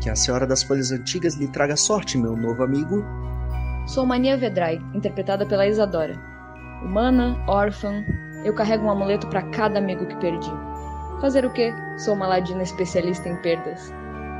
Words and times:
Que 0.00 0.10
a 0.10 0.16
Senhora 0.16 0.46
das 0.46 0.62
Folhas 0.62 0.92
Antigas 0.92 1.34
lhe 1.34 1.48
traga 1.48 1.76
sorte, 1.76 2.18
meu 2.18 2.36
novo 2.36 2.62
amigo. 2.62 3.04
Sou 3.86 4.04
Mania 4.04 4.36
Vedrai, 4.36 4.80
interpretada 4.94 5.46
pela 5.46 5.66
Isadora. 5.66 6.14
Humana, 6.82 7.36
órfã, 7.46 8.04
eu 8.44 8.54
carrego 8.54 8.86
um 8.86 8.90
amuleto 8.90 9.26
para 9.28 9.42
cada 9.50 9.78
amigo 9.78 10.06
que 10.06 10.16
perdi. 10.16 10.50
Fazer 11.20 11.44
o 11.44 11.52
quê? 11.52 11.72
Sou 11.98 12.14
uma 12.14 12.26
ladina 12.26 12.62
especialista 12.62 13.28
em 13.28 13.36
perdas. 13.36 13.92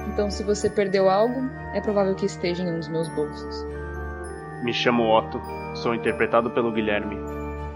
Então, 0.09 0.31
se 0.31 0.45
você 0.45 0.69
perdeu 0.69 1.09
algo, 1.09 1.51
é 1.75 1.81
provável 1.81 2.15
que 2.15 2.27
esteja 2.27 2.63
em 2.63 2.71
um 2.71 2.79
dos 2.79 2.89
meus 2.89 3.09
bolsos. 3.09 3.67
Me 4.63 4.73
chamo 4.73 5.05
Otto, 5.05 5.41
sou 5.75 5.95
interpretado 5.95 6.51
pelo 6.51 6.73
Guilherme, 6.73 7.17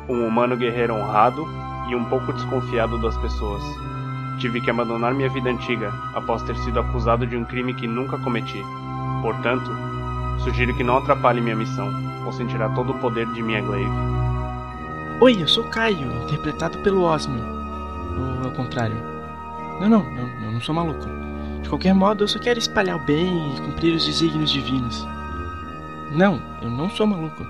um 0.09 0.27
humano 0.27 0.57
guerreiro 0.57 0.95
honrado 0.95 1.47
e 1.91 1.95
um 1.95 2.05
pouco 2.05 2.33
desconfiado 2.33 3.01
das 3.01 3.17
pessoas. 3.19 3.63
Tive 4.41 4.59
que 4.63 4.71
abandonar 4.71 5.13
minha 5.13 5.29
vida 5.29 5.51
antiga 5.51 5.93
após 6.15 6.43
ter 6.43 6.57
sido 6.57 6.81
acusado 6.81 7.27
de 7.27 7.37
um 7.37 7.45
crime 7.45 7.75
que 7.75 7.87
nunca 7.87 8.17
cometi. 8.17 8.65
Portanto, 9.21 9.71
sugiro 10.43 10.75
que 10.75 10.83
não 10.83 10.97
atrapalhe 10.97 11.43
minha 11.43 11.55
missão, 11.55 11.93
ou 12.25 12.33
sentirá 12.33 12.71
todo 12.71 12.93
o 12.93 12.99
poder 13.01 13.27
de 13.35 13.43
minha 13.43 13.61
glaive. 13.61 13.91
Oi, 15.21 15.43
eu 15.43 15.47
sou 15.47 15.65
Caio, 15.65 16.11
interpretado 16.23 16.79
pelo 16.79 17.03
Osmio. 17.03 17.45
Ou 18.39 18.49
ao 18.49 18.51
contrário. 18.53 18.97
Não, 19.79 19.91
não, 19.91 20.07
eu, 20.17 20.27
eu 20.47 20.53
não 20.53 20.61
sou 20.63 20.75
maluco. 20.75 21.07
De 21.61 21.69
qualquer 21.69 21.95
modo, 21.95 22.25
eu 22.25 22.29
só 22.29 22.39
quero 22.39 22.59
espalhar 22.59 22.97
o 22.97 23.05
bem 23.05 23.55
e 23.55 23.61
cumprir 23.61 23.95
os 23.95 24.07
desígnios 24.07 24.51
divinos. 24.51 25.07
Não, 26.13 26.41
eu 26.63 26.71
não 26.71 26.89
sou 26.89 27.07
maluco. 27.07 27.47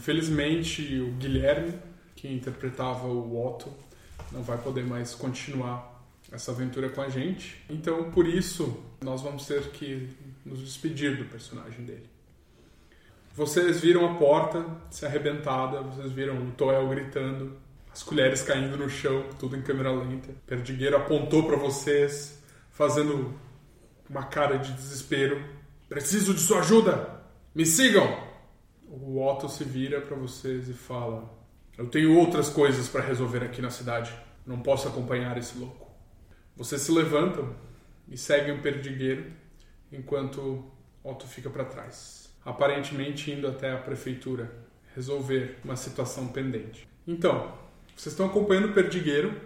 Infelizmente, 0.00 0.98
o 0.98 1.12
Guilherme, 1.12 1.74
que 2.16 2.26
interpretava 2.26 3.06
o 3.06 3.46
Otto, 3.46 3.70
não 4.32 4.42
vai 4.42 4.56
poder 4.56 4.82
mais 4.82 5.14
continuar 5.14 6.02
essa 6.32 6.52
aventura 6.52 6.88
com 6.88 7.02
a 7.02 7.10
gente. 7.10 7.62
Então, 7.68 8.10
por 8.10 8.26
isso, 8.26 8.82
nós 9.02 9.20
vamos 9.20 9.44
ter 9.46 9.60
que 9.72 10.08
nos 10.42 10.60
despedir 10.60 11.18
do 11.18 11.26
personagem 11.26 11.84
dele. 11.84 12.08
Vocês 13.34 13.80
viram 13.80 14.10
a 14.10 14.14
porta 14.14 14.64
se 14.90 15.04
arrebentada, 15.04 15.82
vocês 15.82 16.10
viram 16.12 16.48
o 16.48 16.50
Toel 16.52 16.88
gritando, 16.88 17.58
as 17.92 18.02
colheres 18.02 18.40
caindo 18.40 18.78
no 18.78 18.88
chão, 18.88 19.26
tudo 19.38 19.54
em 19.54 19.60
câmera 19.60 19.92
lenta. 19.92 20.30
Perdigueiro 20.46 20.96
apontou 20.96 21.42
para 21.46 21.56
vocês, 21.56 22.42
fazendo 22.70 23.38
uma 24.08 24.22
cara 24.22 24.56
de 24.56 24.72
desespero. 24.72 25.44
Preciso 25.90 26.32
de 26.32 26.40
sua 26.40 26.60
ajuda! 26.60 27.20
Me 27.54 27.66
sigam! 27.66 28.29
O 28.92 29.24
Otto 29.24 29.48
se 29.48 29.62
vira 29.62 30.00
para 30.00 30.16
vocês 30.16 30.68
e 30.68 30.72
fala: 30.72 31.32
Eu 31.78 31.86
tenho 31.86 32.18
outras 32.18 32.50
coisas 32.50 32.88
para 32.88 33.00
resolver 33.00 33.44
aqui 33.44 33.62
na 33.62 33.70
cidade. 33.70 34.12
Não 34.44 34.60
posso 34.60 34.88
acompanhar 34.88 35.38
esse 35.38 35.56
louco. 35.56 35.88
Vocês 36.56 36.82
se 36.82 36.90
levantam 36.90 37.54
e 38.08 38.18
seguem 38.18 38.52
o 38.52 38.60
perdigueiro 38.60 39.30
enquanto 39.92 40.64
Otto 41.04 41.28
fica 41.28 41.48
para 41.48 41.64
trás, 41.64 42.34
aparentemente 42.44 43.30
indo 43.30 43.46
até 43.46 43.70
a 43.72 43.78
prefeitura 43.78 44.50
resolver 44.92 45.58
uma 45.64 45.76
situação 45.76 46.26
pendente. 46.26 46.88
Então, 47.06 47.56
vocês 47.96 48.12
estão 48.12 48.26
acompanhando 48.26 48.70
o 48.70 48.74
perdigueiro 48.74 49.40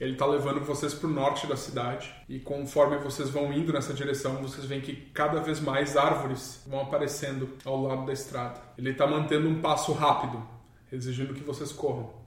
ele 0.00 0.12
está 0.12 0.24
levando 0.24 0.64
vocês 0.64 0.94
para 0.94 1.06
o 1.06 1.12
norte 1.12 1.46
da 1.46 1.56
cidade 1.56 2.10
e 2.26 2.40
conforme 2.40 2.96
vocês 2.96 3.28
vão 3.28 3.52
indo 3.52 3.70
nessa 3.70 3.92
direção, 3.92 4.36
vocês 4.36 4.64
veem 4.64 4.80
que 4.80 4.96
cada 5.12 5.40
vez 5.40 5.60
mais 5.60 5.94
árvores 5.94 6.64
vão 6.66 6.80
aparecendo 6.80 7.50
ao 7.66 7.82
lado 7.82 8.06
da 8.06 8.12
estrada. 8.12 8.62
Ele 8.78 8.90
está 8.90 9.06
mantendo 9.06 9.46
um 9.46 9.60
passo 9.60 9.92
rápido, 9.92 10.42
exigindo 10.90 11.34
que 11.34 11.44
vocês 11.44 11.70
corram. 11.70 12.18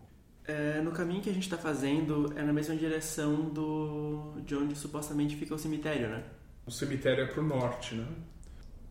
É, 0.46 0.82
no 0.82 0.92
caminho 0.92 1.22
que 1.22 1.30
a 1.30 1.34
gente 1.34 1.44
está 1.44 1.58
fazendo 1.58 2.32
é 2.36 2.44
na 2.44 2.54
mesma 2.54 2.76
direção 2.76 3.50
do 3.50 4.34
de 4.46 4.56
onde 4.56 4.76
supostamente 4.76 5.36
fica 5.36 5.56
o 5.56 5.58
cemitério, 5.58 6.10
né? 6.10 6.24
O 6.68 6.72
cemitério 6.72 7.24
é 7.24 7.28
para 7.28 7.42
o 7.42 7.46
norte, 7.46 7.96
né? 7.96 8.06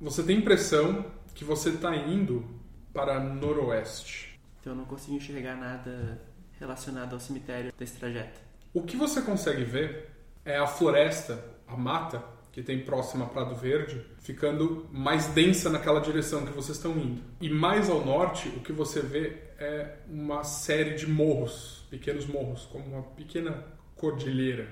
Você 0.00 0.25
tem 0.25 0.37
a 0.37 0.41
impressão 0.41 1.04
que 1.34 1.44
você 1.44 1.69
está 1.70 1.94
indo 1.94 2.44
para 2.93 3.20
noroeste. 3.20 4.41
Então 4.60 4.72
eu 4.72 4.76
não 4.76 4.87
consigo 4.87 5.16
enxergar 5.16 5.54
nada 5.54 6.20
relacionado 6.59 7.12
ao 7.12 7.20
cemitério 7.20 7.72
desse 7.78 7.97
trajeto. 7.97 8.52
O 8.75 8.83
que 8.83 8.97
você 8.97 9.21
consegue 9.21 9.65
ver 9.65 10.10
é 10.44 10.56
a 10.56 10.66
floresta, 10.66 11.44
a 11.66 11.77
mata 11.77 12.25
que 12.53 12.62
tem 12.62 12.84
próxima 12.84 13.25
a 13.25 13.28
Prado 13.28 13.55
Verde, 13.55 14.05
ficando 14.19 14.87
mais 14.93 15.27
densa 15.28 15.71
naquela 15.71 16.00
direção 16.00 16.44
que 16.44 16.53
vocês 16.53 16.77
estão 16.77 16.93
indo. 16.99 17.22
E 17.41 17.49
mais 17.49 17.88
ao 17.88 18.05
norte, 18.05 18.49
o 18.50 18.61
que 18.61 18.72
você 18.72 19.00
vê 19.00 19.38
é 19.59 19.97
uma 20.06 20.44
série 20.44 20.94
de 20.94 21.06
morros, 21.06 21.87
pequenos 21.88 22.27
morros, 22.27 22.66
como 22.66 22.84
uma 22.84 23.03
pequena 23.03 23.65
cordilheira. 23.97 24.69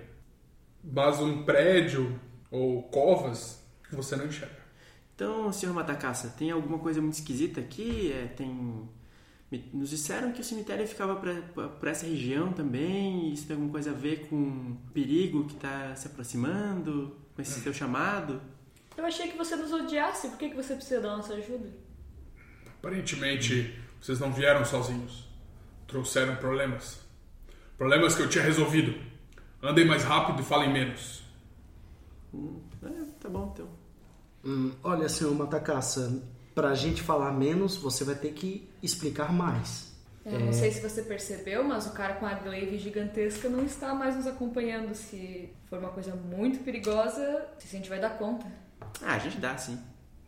Mas 0.84 1.20
um 1.20 1.42
prédio 1.42 2.20
ou 2.50 2.82
covas 2.84 3.60
você 3.90 4.16
não 4.16 4.26
enxerga. 4.26 4.60
Então, 5.14 5.52
senhor 5.52 5.74
Matacaça, 5.74 6.34
tem 6.38 6.50
alguma 6.50 6.78
coisa 6.78 7.00
muito 7.00 7.14
esquisita 7.14 7.60
aqui? 7.60 8.12
É, 8.12 8.26
tem 8.26 8.88
nos 9.72 9.90
disseram 9.90 10.32
que 10.32 10.40
o 10.40 10.44
cemitério 10.44 10.86
ficava 10.86 11.16
por 11.16 11.88
essa 11.88 12.06
região 12.06 12.52
também. 12.52 13.32
Isso 13.32 13.46
tem 13.46 13.54
alguma 13.54 13.72
coisa 13.72 13.90
a 13.90 13.94
ver 13.94 14.28
com 14.28 14.36
o 14.36 14.92
perigo 14.92 15.44
que 15.46 15.54
está 15.54 15.94
se 15.96 16.06
aproximando? 16.06 17.16
Com 17.34 17.42
esse 17.42 17.60
seu 17.60 17.72
chamado? 17.72 18.40
Eu 18.96 19.04
achei 19.04 19.28
que 19.28 19.36
você 19.36 19.56
nos 19.56 19.72
odiasse. 19.72 20.28
Por 20.28 20.38
que, 20.38 20.50
que 20.50 20.56
você 20.56 20.74
precisa 20.74 21.00
da 21.00 21.16
nossa 21.16 21.34
ajuda? 21.34 21.68
Aparentemente, 22.78 23.76
vocês 24.00 24.20
não 24.20 24.32
vieram 24.32 24.64
sozinhos. 24.64 25.28
Trouxeram 25.86 26.36
problemas. 26.36 27.00
Problemas 27.76 28.14
que 28.14 28.22
eu 28.22 28.28
tinha 28.28 28.44
resolvido. 28.44 28.94
Andem 29.62 29.84
mais 29.84 30.04
rápido 30.04 30.42
e 30.42 30.44
falem 30.44 30.72
menos. 30.72 31.22
Hum, 32.32 32.60
é, 32.82 33.04
tá 33.20 33.28
bom, 33.28 33.50
então. 33.52 33.68
Hum, 34.44 34.72
olha, 34.82 35.08
senhor 35.08 35.34
Matacaça, 35.34 36.22
para 36.60 36.68
a 36.68 36.74
gente 36.74 37.00
falar 37.00 37.32
menos, 37.32 37.78
você 37.78 38.04
vai 38.04 38.14
ter 38.14 38.34
que 38.34 38.68
explicar 38.82 39.32
mais. 39.32 39.94
Eu 40.26 40.38
não 40.38 40.48
é... 40.48 40.52
sei 40.52 40.70
se 40.70 40.82
você 40.82 41.00
percebeu, 41.00 41.64
mas 41.64 41.86
o 41.86 41.92
cara 41.92 42.16
com 42.16 42.26
a 42.26 42.34
glaive 42.34 42.76
gigantesca 42.76 43.48
não 43.48 43.64
está 43.64 43.94
mais 43.94 44.14
nos 44.14 44.26
acompanhando. 44.26 44.94
Se 44.94 45.48
for 45.70 45.78
uma 45.78 45.88
coisa 45.88 46.14
muito 46.14 46.62
perigosa, 46.62 47.46
se 47.58 47.66
a 47.66 47.78
gente 47.78 47.88
vai 47.88 47.98
dar 47.98 48.10
conta. 48.18 48.44
Ah, 49.00 49.14
a 49.14 49.18
gente 49.18 49.38
dá, 49.38 49.56
sim. 49.56 49.80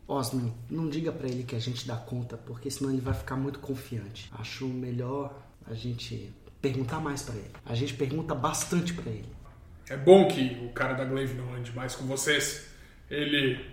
Osman, 0.07 0.51
não 0.71 0.89
diga 0.89 1.11
para 1.11 1.27
ele 1.27 1.43
que 1.43 1.55
a 1.55 1.59
gente 1.59 1.85
dá 1.85 1.97
conta, 1.97 2.35
porque 2.35 2.71
senão 2.71 2.89
ele 2.91 2.99
vai 3.01 3.13
ficar 3.13 3.35
muito 3.35 3.59
confiante. 3.59 4.31
Acho 4.33 4.67
melhor 4.67 5.39
a 5.67 5.75
gente 5.75 6.33
perguntar 6.59 6.99
mais 6.99 7.21
para 7.21 7.35
ele. 7.35 7.51
A 7.63 7.75
gente 7.75 7.93
pergunta 7.93 8.33
bastante 8.33 8.91
para 8.91 9.11
ele. 9.11 9.29
É 9.87 9.95
bom 9.95 10.27
que 10.27 10.65
o 10.65 10.73
cara 10.73 10.95
da 10.95 11.05
glaive 11.05 11.35
não 11.35 11.53
ande 11.53 11.71
mais 11.75 11.93
com 11.93 12.07
vocês. 12.07 12.69
Ele 13.07 13.63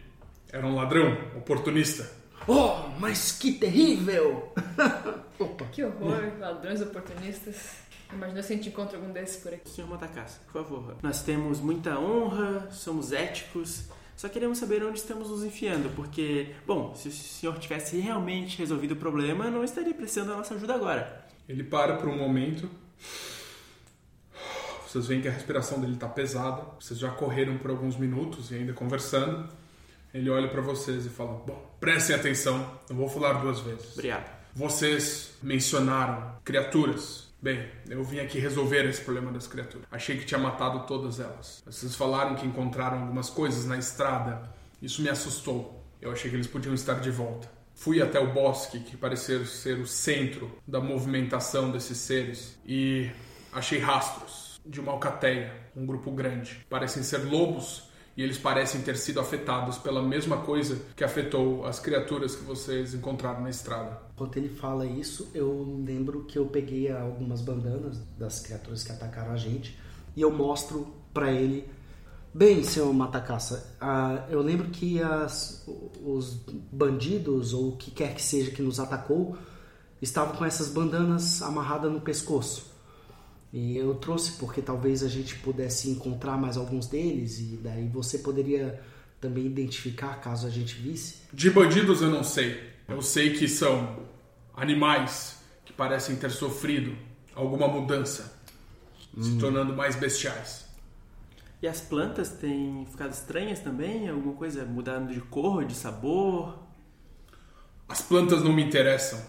era 0.52 0.66
um 0.66 0.74
ladrão, 0.74 1.16
oportunista. 1.38 2.19
Oh, 2.52 2.88
mas 2.98 3.30
que 3.30 3.52
terrível! 3.52 4.52
Opa. 5.38 5.66
Que 5.66 5.84
horror, 5.84 6.32
ladrões 6.40 6.80
oportunistas. 6.80 7.76
Imagina 8.12 8.42
se 8.42 8.52
a 8.52 8.56
gente 8.56 8.70
encontra 8.70 8.98
algum 8.98 9.12
desses 9.12 9.36
por 9.36 9.54
aqui. 9.54 9.70
Senhor 9.70 9.88
Matacasa, 9.88 10.38
por 10.50 10.64
favor. 10.64 10.96
Nós 11.00 11.22
temos 11.22 11.60
muita 11.60 11.96
honra, 11.96 12.68
somos 12.72 13.12
éticos, 13.12 13.84
só 14.16 14.28
queremos 14.28 14.58
saber 14.58 14.82
onde 14.82 14.98
estamos 14.98 15.30
nos 15.30 15.44
enfiando, 15.44 15.94
porque, 15.94 16.52
bom, 16.66 16.92
se 16.96 17.06
o 17.06 17.12
senhor 17.12 17.56
tivesse 17.60 18.00
realmente 18.00 18.58
resolvido 18.58 18.94
o 18.94 18.96
problema, 18.96 19.48
não 19.48 19.62
estaria 19.62 19.94
precisando 19.94 20.30
da 20.30 20.36
nossa 20.36 20.54
ajuda 20.54 20.74
agora. 20.74 21.24
Ele 21.48 21.62
para 21.62 21.98
por 21.98 22.08
um 22.08 22.18
momento. 22.18 22.68
Vocês 24.88 25.06
veem 25.06 25.22
que 25.22 25.28
a 25.28 25.30
respiração 25.30 25.80
dele 25.80 25.94
está 25.94 26.08
pesada. 26.08 26.62
Vocês 26.80 26.98
já 26.98 27.12
correram 27.12 27.58
por 27.58 27.70
alguns 27.70 27.96
minutos 27.96 28.50
e 28.50 28.56
ainda 28.56 28.72
conversando. 28.72 29.59
Ele 30.12 30.28
olha 30.30 30.48
para 30.48 30.60
vocês 30.60 31.06
e 31.06 31.08
fala: 31.08 31.42
Bom, 31.46 31.76
prestem 31.78 32.16
atenção, 32.16 32.78
não 32.88 32.96
vou 32.96 33.08
falar 33.08 33.34
duas 33.34 33.60
vezes. 33.60 33.92
Obrigado. 33.92 34.30
Vocês 34.54 35.34
mencionaram 35.42 36.36
criaturas. 36.44 37.30
Bem, 37.42 37.66
eu 37.88 38.04
vim 38.04 38.18
aqui 38.18 38.38
resolver 38.38 38.84
esse 38.84 39.00
problema 39.00 39.32
das 39.32 39.46
criaturas. 39.46 39.86
Achei 39.90 40.18
que 40.18 40.26
tinha 40.26 40.38
matado 40.38 40.86
todas 40.86 41.20
elas. 41.20 41.62
Vocês 41.64 41.94
falaram 41.94 42.34
que 42.34 42.46
encontraram 42.46 43.00
algumas 43.00 43.30
coisas 43.30 43.64
na 43.64 43.78
estrada. 43.78 44.52
Isso 44.82 45.00
me 45.00 45.08
assustou. 45.08 45.82
Eu 46.02 46.12
achei 46.12 46.30
que 46.30 46.36
eles 46.36 46.46
podiam 46.46 46.74
estar 46.74 47.00
de 47.00 47.10
volta. 47.10 47.48
Fui 47.74 48.02
até 48.02 48.20
o 48.20 48.32
bosque, 48.32 48.80
que 48.80 48.94
parecia 48.94 49.42
ser 49.46 49.78
o 49.78 49.86
centro 49.86 50.50
da 50.66 50.80
movimentação 50.80 51.70
desses 51.70 51.96
seres, 51.96 52.58
e 52.66 53.10
achei 53.52 53.78
rastros 53.78 54.60
de 54.66 54.80
uma 54.80 54.92
alcateia, 54.92 55.54
um 55.74 55.86
grupo 55.86 56.10
grande. 56.10 56.66
Parecem 56.68 57.02
ser 57.02 57.24
lobos 57.24 57.89
e 58.20 58.22
eles 58.22 58.36
parecem 58.36 58.82
ter 58.82 58.98
sido 58.98 59.18
afetados 59.18 59.78
pela 59.78 60.02
mesma 60.02 60.36
coisa 60.42 60.78
que 60.94 61.02
afetou 61.02 61.64
as 61.64 61.80
criaturas 61.80 62.36
que 62.36 62.44
vocês 62.44 62.92
encontraram 62.92 63.40
na 63.40 63.48
estrada. 63.48 63.98
Enquanto 64.12 64.36
ele 64.36 64.50
fala 64.50 64.84
isso, 64.84 65.30
eu 65.32 65.82
lembro 65.86 66.24
que 66.24 66.38
eu 66.38 66.44
peguei 66.44 66.92
algumas 66.92 67.40
bandanas 67.40 67.96
das 68.18 68.40
criaturas 68.40 68.84
que 68.84 68.92
atacaram 68.92 69.32
a 69.32 69.38
gente 69.38 69.74
e 70.14 70.20
eu 70.20 70.30
mostro 70.30 70.94
para 71.14 71.32
ele. 71.32 71.66
Bem, 72.34 72.62
senhor 72.62 72.92
Matacaça, 72.92 73.74
uh, 73.80 74.30
eu 74.30 74.42
lembro 74.42 74.68
que 74.68 75.02
as, 75.02 75.66
os 76.04 76.44
bandidos 76.70 77.54
ou 77.54 77.70
o 77.70 77.76
que 77.78 77.90
quer 77.90 78.14
que 78.14 78.22
seja 78.22 78.50
que 78.50 78.60
nos 78.60 78.78
atacou 78.78 79.34
estavam 80.02 80.36
com 80.36 80.44
essas 80.44 80.68
bandanas 80.68 81.40
amarradas 81.40 81.90
no 81.90 82.02
pescoço. 82.02 82.69
E 83.52 83.76
eu 83.76 83.94
trouxe 83.94 84.32
porque 84.32 84.62
talvez 84.62 85.02
a 85.02 85.08
gente 85.08 85.36
pudesse 85.36 85.90
encontrar 85.90 86.36
mais 86.36 86.56
alguns 86.56 86.86
deles 86.86 87.40
e 87.40 87.58
daí 87.62 87.88
você 87.88 88.18
poderia 88.18 88.80
também 89.20 89.46
identificar 89.46 90.20
caso 90.20 90.46
a 90.46 90.50
gente 90.50 90.74
visse. 90.76 91.16
De 91.32 91.50
bandidos 91.50 92.00
eu 92.00 92.10
não 92.10 92.22
sei. 92.22 92.70
Eu 92.88 93.02
sei 93.02 93.32
que 93.34 93.48
são 93.48 94.04
animais 94.54 95.38
que 95.64 95.72
parecem 95.72 96.16
ter 96.16 96.30
sofrido 96.30 96.96
alguma 97.34 97.68
mudança, 97.68 98.40
hum. 99.16 99.22
se 99.22 99.38
tornando 99.38 99.74
mais 99.74 99.96
bestiais. 99.96 100.64
E 101.62 101.68
as 101.68 101.80
plantas 101.80 102.30
têm 102.30 102.86
ficado 102.90 103.12
estranhas 103.12 103.60
também? 103.60 104.08
Alguma 104.08 104.34
coisa 104.34 104.64
mudando 104.64 105.12
de 105.12 105.20
cor, 105.20 105.64
de 105.64 105.74
sabor? 105.74 106.58
As 107.86 108.00
plantas 108.00 108.42
não 108.42 108.52
me 108.52 108.64
interessam. 108.64 109.20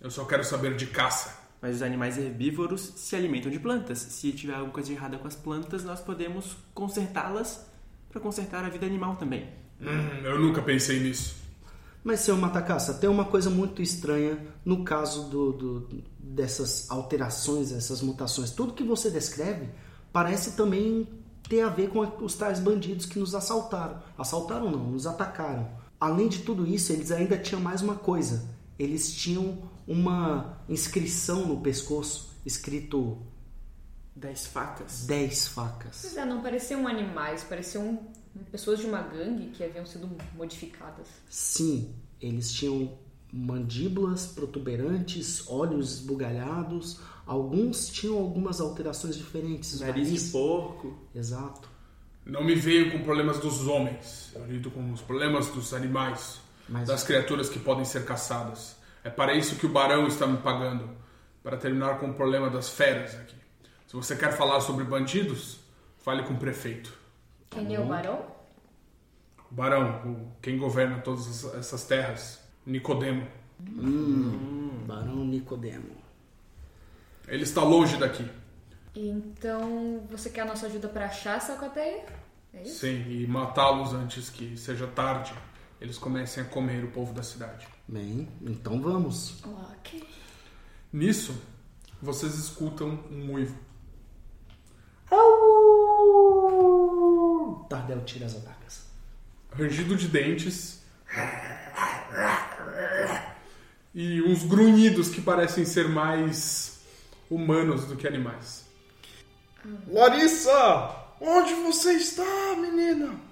Eu 0.00 0.10
só 0.10 0.24
quero 0.24 0.44
saber 0.44 0.76
de 0.76 0.86
caça. 0.86 1.37
Mas 1.60 1.76
os 1.76 1.82
animais 1.82 2.16
herbívoros 2.16 2.92
se 2.96 3.16
alimentam 3.16 3.50
de 3.50 3.58
plantas. 3.58 3.98
Se 3.98 4.32
tiver 4.32 4.54
alguma 4.54 4.72
coisa 4.72 4.92
errada 4.92 5.18
com 5.18 5.26
as 5.26 5.34
plantas, 5.34 5.84
nós 5.84 6.00
podemos 6.00 6.56
consertá-las 6.72 7.66
para 8.08 8.20
consertar 8.20 8.64
a 8.64 8.68
vida 8.68 8.86
animal 8.86 9.16
também. 9.16 9.48
Hum, 9.80 10.24
eu 10.24 10.38
nunca 10.38 10.62
pensei 10.62 11.00
nisso. 11.00 11.36
Mas, 12.02 12.20
seu 12.20 12.36
Matacaça, 12.36 12.94
tem 12.94 13.10
uma 13.10 13.24
coisa 13.24 13.50
muito 13.50 13.82
estranha 13.82 14.38
no 14.64 14.84
caso 14.84 15.28
do, 15.28 15.52
do, 15.52 16.04
dessas 16.18 16.90
alterações, 16.90 17.72
essas 17.72 18.00
mutações. 18.00 18.50
Tudo 18.50 18.72
que 18.72 18.84
você 18.84 19.10
descreve 19.10 19.68
parece 20.12 20.52
também 20.52 21.08
ter 21.48 21.62
a 21.62 21.68
ver 21.68 21.88
com 21.90 22.00
os 22.24 22.34
tais 22.34 22.60
bandidos 22.60 23.04
que 23.06 23.18
nos 23.18 23.34
assaltaram. 23.34 24.00
Assaltaram 24.16 24.70
não, 24.70 24.90
nos 24.90 25.06
atacaram. 25.06 25.68
Além 26.00 26.28
de 26.28 26.40
tudo 26.40 26.66
isso, 26.66 26.92
eles 26.92 27.10
ainda 27.10 27.36
tinham 27.36 27.60
mais 27.60 27.82
uma 27.82 27.96
coisa. 27.96 28.44
Eles 28.78 29.12
tinham 29.12 29.58
uma 29.86 30.60
inscrição 30.68 31.46
no 31.46 31.60
pescoço 31.60 32.36
escrito 32.46 33.18
dez 34.14 34.46
facas. 34.46 35.06
Dez 35.06 35.48
facas. 35.48 36.00
Pois 36.02 36.16
é, 36.16 36.24
não 36.24 36.42
pareciam 36.42 36.86
animais, 36.86 37.44
pareciam 37.44 38.00
pessoas 38.50 38.78
de 38.78 38.86
uma 38.86 39.02
gangue 39.02 39.50
que 39.50 39.64
haviam 39.64 39.86
sido 39.86 40.08
modificadas. 40.36 41.08
Sim, 41.28 41.94
eles 42.20 42.52
tinham 42.52 42.96
mandíbulas 43.32 44.26
protuberantes, 44.26 45.46
olhos 45.48 45.94
esbugalhados, 45.94 47.00
alguns 47.26 47.88
tinham 47.88 48.16
algumas 48.16 48.60
alterações 48.60 49.16
diferentes. 49.16 49.80
Nariz, 49.80 50.06
nariz 50.08 50.24
de 50.24 50.30
porco. 50.30 50.96
Exato. 51.14 51.68
Não 52.24 52.44
me 52.44 52.54
veio 52.54 52.92
com 52.92 53.02
problemas 53.02 53.38
dos 53.38 53.66
homens, 53.66 54.30
eu 54.34 54.46
lido 54.46 54.70
com 54.70 54.92
os 54.92 55.00
problemas 55.00 55.48
dos 55.48 55.72
animais, 55.72 56.38
Mas... 56.68 56.86
das 56.86 57.02
criaturas 57.02 57.48
que 57.48 57.58
podem 57.58 57.84
ser 57.84 58.04
caçadas. 58.04 58.76
É 59.02 59.10
para 59.10 59.34
isso 59.34 59.56
que 59.56 59.66
o 59.66 59.68
barão 59.68 60.06
está 60.06 60.26
me 60.26 60.38
pagando, 60.38 60.90
para 61.42 61.56
terminar 61.56 61.98
com 61.98 62.10
o 62.10 62.14
problema 62.14 62.50
das 62.50 62.68
feras 62.68 63.14
aqui. 63.14 63.36
Se 63.86 63.94
você 63.94 64.14
quer 64.14 64.36
falar 64.36 64.60
sobre 64.60 64.84
bandidos, 64.84 65.60
fale 65.98 66.22
com 66.24 66.34
o 66.34 66.38
prefeito. 66.38 66.92
Quem 67.48 67.74
é 67.74 67.80
o 67.80 67.86
barão? 67.86 68.26
O 69.50 69.54
barão, 69.54 70.06
o, 70.06 70.32
quem 70.42 70.58
governa 70.58 70.98
todas 70.98 71.44
essas 71.54 71.84
terras, 71.84 72.40
Nicodemo. 72.66 73.26
Hum, 73.60 74.84
barão 74.86 75.24
Nicodemo. 75.24 75.96
Ele 77.26 77.44
está 77.44 77.62
longe 77.62 77.96
daqui. 77.96 78.28
Então, 78.94 80.06
você 80.10 80.28
quer 80.28 80.42
a 80.42 80.44
nossa 80.44 80.66
ajuda 80.66 80.88
para 80.88 81.06
achar 81.06 81.36
essa 81.36 81.52
alcateia? 81.52 82.04
É 82.52 82.62
isso? 82.62 82.80
Sim, 82.80 83.04
e 83.08 83.26
matá-los 83.26 83.92
antes 83.92 84.28
que 84.28 84.56
seja 84.56 84.86
tarde. 84.86 85.32
Eles 85.80 85.96
comecem 85.96 86.42
a 86.42 86.46
comer 86.46 86.84
o 86.84 86.90
povo 86.90 87.12
da 87.12 87.22
cidade. 87.22 87.66
Bem, 87.86 88.28
então 88.42 88.80
vamos. 88.80 89.42
Ok. 89.44 90.04
Nisso, 90.92 91.40
vocês 92.02 92.34
escutam 92.34 93.04
um 93.10 93.32
uivo. 93.32 93.56
Tardel 97.68 98.04
tira 98.04 98.26
as 98.26 98.34
adagas. 98.34 98.86
Rangido 99.52 99.96
de 99.96 100.08
dentes. 100.08 100.82
E 103.94 104.22
uns 104.22 104.44
grunhidos 104.44 105.08
que 105.10 105.20
parecem 105.20 105.64
ser 105.64 105.88
mais 105.88 106.80
humanos 107.30 107.86
do 107.86 107.96
que 107.96 108.06
animais. 108.06 108.66
Larissa! 109.86 111.06
Onde 111.20 111.54
você 111.54 111.92
está, 111.94 112.54
menina? 112.56 113.27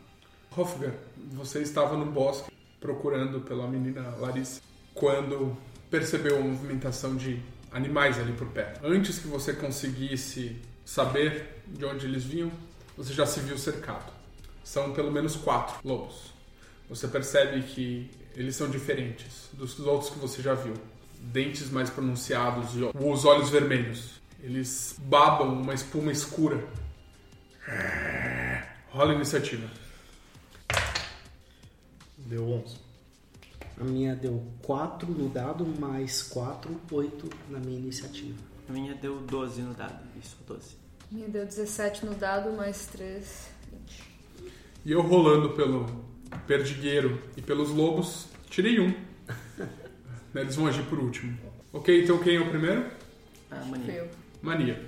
Hofgar, 0.56 0.94
você 1.32 1.60
estava 1.60 1.98
no 1.98 2.06
bosque 2.06 2.50
procurando 2.80 3.42
pela 3.42 3.68
menina 3.68 4.08
Larissa 4.18 4.62
quando 4.94 5.54
percebeu 5.90 6.38
a 6.38 6.40
movimentação 6.40 7.14
de 7.14 7.42
animais 7.70 8.18
ali 8.18 8.32
por 8.32 8.46
perto. 8.48 8.80
Antes 8.82 9.18
que 9.18 9.28
você 9.28 9.52
conseguisse 9.52 10.56
saber 10.82 11.62
de 11.66 11.84
onde 11.84 12.06
eles 12.06 12.25
vinham, 12.25 12.50
você 12.96 13.12
já 13.12 13.26
se 13.26 13.38
viu 13.40 13.58
cercado. 13.58 14.10
São 14.64 14.94
pelo 14.94 15.12
menos 15.12 15.36
quatro 15.36 15.76
lobos. 15.86 16.32
Você 16.88 17.06
percebe 17.06 17.60
que 17.62 18.10
eles 18.34 18.56
são 18.56 18.70
diferentes 18.70 19.50
dos 19.52 19.78
outros 19.80 20.08
que 20.08 20.18
você 20.18 20.40
já 20.40 20.54
viu. 20.54 20.72
Dentes 21.20 21.70
mais 21.70 21.90
pronunciados 21.90 22.70
e 22.75 22.80
os 22.82 23.25
olhos 23.26 23.50
vermelhos. 23.50 24.22
Eles 24.42 24.96
babam 24.98 25.52
uma 25.60 25.75
espuma 25.75 26.10
escura. 26.10 26.64
Rola 28.88 29.12
iniciativa. 29.12 29.68
Deu 32.28 32.45
11. 32.45 32.76
A 33.78 33.85
minha 33.85 34.16
deu 34.16 34.42
4 34.62 35.11
no 35.11 35.28
dado, 35.28 35.64
mais 35.78 36.23
4, 36.23 36.75
8 36.90 37.30
na 37.50 37.59
minha 37.59 37.78
iniciativa. 37.78 38.38
A 38.68 38.73
minha 38.73 38.95
deu 38.95 39.21
12 39.21 39.62
no 39.62 39.75
dado, 39.75 40.02
isso, 40.21 40.37
12. 40.47 40.76
A 41.11 41.14
minha 41.14 41.28
deu 41.28 41.45
17 41.45 42.04
no 42.04 42.14
dado, 42.14 42.52
mais 42.52 42.87
3, 42.87 43.49
20. 43.87 44.02
E 44.85 44.92
eu 44.92 45.02
rolando 45.02 45.50
pelo 45.50 45.87
perdigueiro 46.47 47.23
e 47.37 47.42
pelos 47.42 47.71
lobos, 47.71 48.26
tirei 48.50 48.80
um. 48.80 48.92
Eles 50.35 50.56
vão 50.56 50.66
agir 50.66 50.85
por 50.85 50.99
último. 50.99 51.38
Ok, 51.73 52.02
então 52.02 52.18
quem 52.18 52.37
é 52.37 52.40
o 52.40 52.49
primeiro? 52.49 52.90
A 53.50 53.64
mania. 53.64 54.11
Mania. 54.42 54.87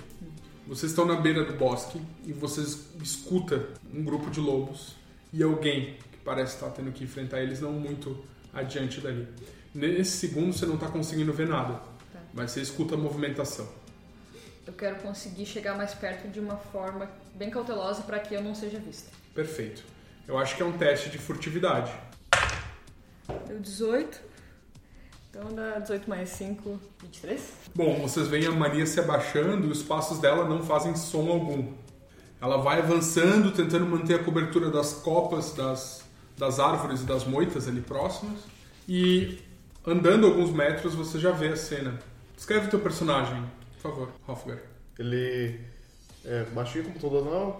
Vocês 0.66 0.90
estão 0.92 1.06
na 1.06 1.16
beira 1.16 1.44
do 1.44 1.54
bosque 1.54 2.00
e 2.26 2.32
vocês 2.32 2.90
escutam 3.02 3.64
um 3.94 4.02
grupo 4.02 4.30
de 4.30 4.40
lobos 4.40 4.94
e 5.32 5.42
alguém 5.42 5.96
parece 6.28 6.56
estar 6.56 6.68
tendo 6.68 6.92
que 6.92 7.04
enfrentar 7.04 7.40
eles 7.40 7.58
não 7.58 7.72
muito 7.72 8.22
adiante 8.52 9.00
dali. 9.00 9.26
Nesse 9.74 10.18
segundo 10.18 10.52
você 10.52 10.66
não 10.66 10.74
está 10.74 10.86
conseguindo 10.86 11.32
ver 11.32 11.48
nada, 11.48 11.80
tá. 12.12 12.20
mas 12.34 12.50
você 12.50 12.60
escuta 12.60 12.96
a 12.96 12.98
movimentação. 12.98 13.66
Eu 14.66 14.74
quero 14.74 14.96
conseguir 14.96 15.46
chegar 15.46 15.74
mais 15.74 15.94
perto 15.94 16.28
de 16.28 16.38
uma 16.38 16.58
forma 16.58 17.10
bem 17.34 17.48
cautelosa 17.48 18.02
para 18.02 18.18
que 18.18 18.34
eu 18.34 18.42
não 18.42 18.54
seja 18.54 18.78
vista. 18.78 19.10
Perfeito. 19.34 19.82
Eu 20.26 20.36
acho 20.36 20.54
que 20.54 20.62
é 20.62 20.66
um 20.66 20.76
teste 20.76 21.08
de 21.08 21.16
furtividade. 21.16 21.90
Deu 23.46 23.58
18. 23.58 24.20
Então 25.30 25.54
dá 25.54 25.78
18 25.78 26.10
mais 26.10 26.28
5, 26.28 26.78
23. 27.00 27.52
Bom, 27.74 28.02
vocês 28.02 28.28
veem 28.28 28.44
a 28.44 28.50
Maria 28.50 28.84
se 28.84 29.00
abaixando 29.00 29.66
e 29.66 29.70
os 29.70 29.82
passos 29.82 30.18
dela 30.18 30.46
não 30.46 30.62
fazem 30.62 30.94
som 30.94 31.30
algum. 31.30 31.72
Ela 32.38 32.58
vai 32.58 32.80
avançando, 32.80 33.50
tentando 33.50 33.86
manter 33.86 34.20
a 34.20 34.24
cobertura 34.24 34.70
das 34.70 34.92
copas 34.92 35.54
das 35.54 36.07
das 36.38 36.60
árvores 36.60 37.02
e 37.02 37.04
das 37.04 37.24
moitas 37.24 37.66
ali 37.68 37.80
próximas. 37.80 38.38
E 38.88 39.38
andando 39.86 40.26
alguns 40.26 40.50
metros 40.50 40.94
você 40.94 41.18
já 41.18 41.32
vê 41.32 41.48
a 41.48 41.56
cena. 41.56 41.98
Descreve 42.36 42.68
teu 42.68 42.78
personagem, 42.78 43.44
por 43.74 43.90
favor, 43.90 44.08
Hofgar. 44.26 44.58
Ele 44.98 45.60
é 46.24 46.44
baixinho 46.44 46.84
como 46.84 46.98
todo 46.98 47.18
anão, 47.18 47.58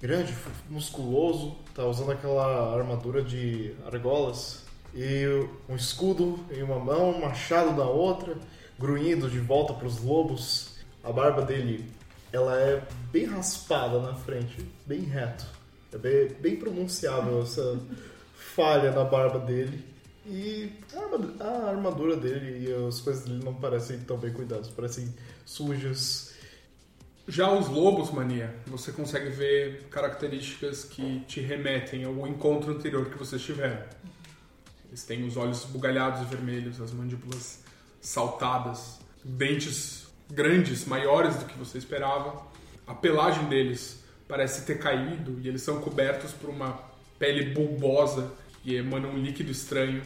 grande, 0.00 0.34
musculoso, 0.68 1.56
tá 1.74 1.84
usando 1.84 2.12
aquela 2.12 2.76
armadura 2.76 3.22
de 3.22 3.74
argolas 3.86 4.64
e 4.94 5.24
um 5.68 5.76
escudo 5.76 6.38
em 6.50 6.62
uma 6.62 6.78
mão, 6.78 7.10
um 7.10 7.20
machado 7.20 7.72
na 7.72 7.84
outra, 7.84 8.36
grunhindo 8.78 9.30
de 9.30 9.38
volta 9.38 9.72
para 9.72 9.86
os 9.86 10.02
lobos. 10.02 10.70
A 11.02 11.12
barba 11.12 11.42
dele, 11.42 11.90
ela 12.32 12.58
é 12.58 12.82
bem 13.10 13.24
raspada 13.24 13.98
na 14.00 14.14
frente, 14.14 14.66
bem 14.86 15.00
reto. 15.00 15.46
É 15.92 15.98
bem, 15.98 16.28
bem 16.40 16.56
pronunciável 16.56 17.42
essa 17.42 17.78
falha 18.60 18.92
na 18.92 19.04
barba 19.04 19.38
dele. 19.38 19.82
E 20.26 20.70
a 21.40 21.70
armadura, 21.70 22.14
dele 22.14 22.68
e 22.68 22.86
as 22.86 23.00
coisas 23.00 23.24
dele 23.24 23.42
não 23.42 23.54
parecem 23.54 23.98
tão 24.00 24.18
bem 24.18 24.32
cuidadas, 24.32 24.68
parecem 24.68 25.12
sujas. 25.46 26.34
Já 27.26 27.50
os 27.50 27.68
lobos, 27.68 28.10
mania, 28.10 28.54
você 28.66 28.92
consegue 28.92 29.30
ver 29.30 29.84
características 29.90 30.84
que 30.84 31.20
te 31.20 31.40
remetem 31.40 32.04
ao 32.04 32.26
encontro 32.26 32.72
anterior 32.72 33.08
que 33.08 33.16
vocês 33.16 33.40
tiveram. 33.40 33.82
Eles 34.88 35.04
têm 35.04 35.26
os 35.26 35.38
olhos 35.38 35.64
bugalhados 35.64 36.20
e 36.20 36.24
vermelhos, 36.26 36.80
as 36.80 36.92
mandíbulas 36.92 37.60
saltadas, 38.00 39.00
dentes 39.24 40.06
grandes, 40.30 40.84
maiores 40.84 41.36
do 41.36 41.46
que 41.46 41.56
você 41.56 41.78
esperava. 41.78 42.42
A 42.86 42.94
pelagem 42.94 43.48
deles 43.48 44.04
parece 44.28 44.66
ter 44.66 44.78
caído 44.78 45.40
e 45.40 45.48
eles 45.48 45.62
são 45.62 45.80
cobertos 45.80 46.32
por 46.32 46.50
uma 46.50 46.78
pele 47.18 47.54
bulbosa 47.54 48.30
e 48.64 48.74
emana 48.76 49.08
um 49.08 49.16
líquido 49.18 49.50
estranho. 49.50 50.02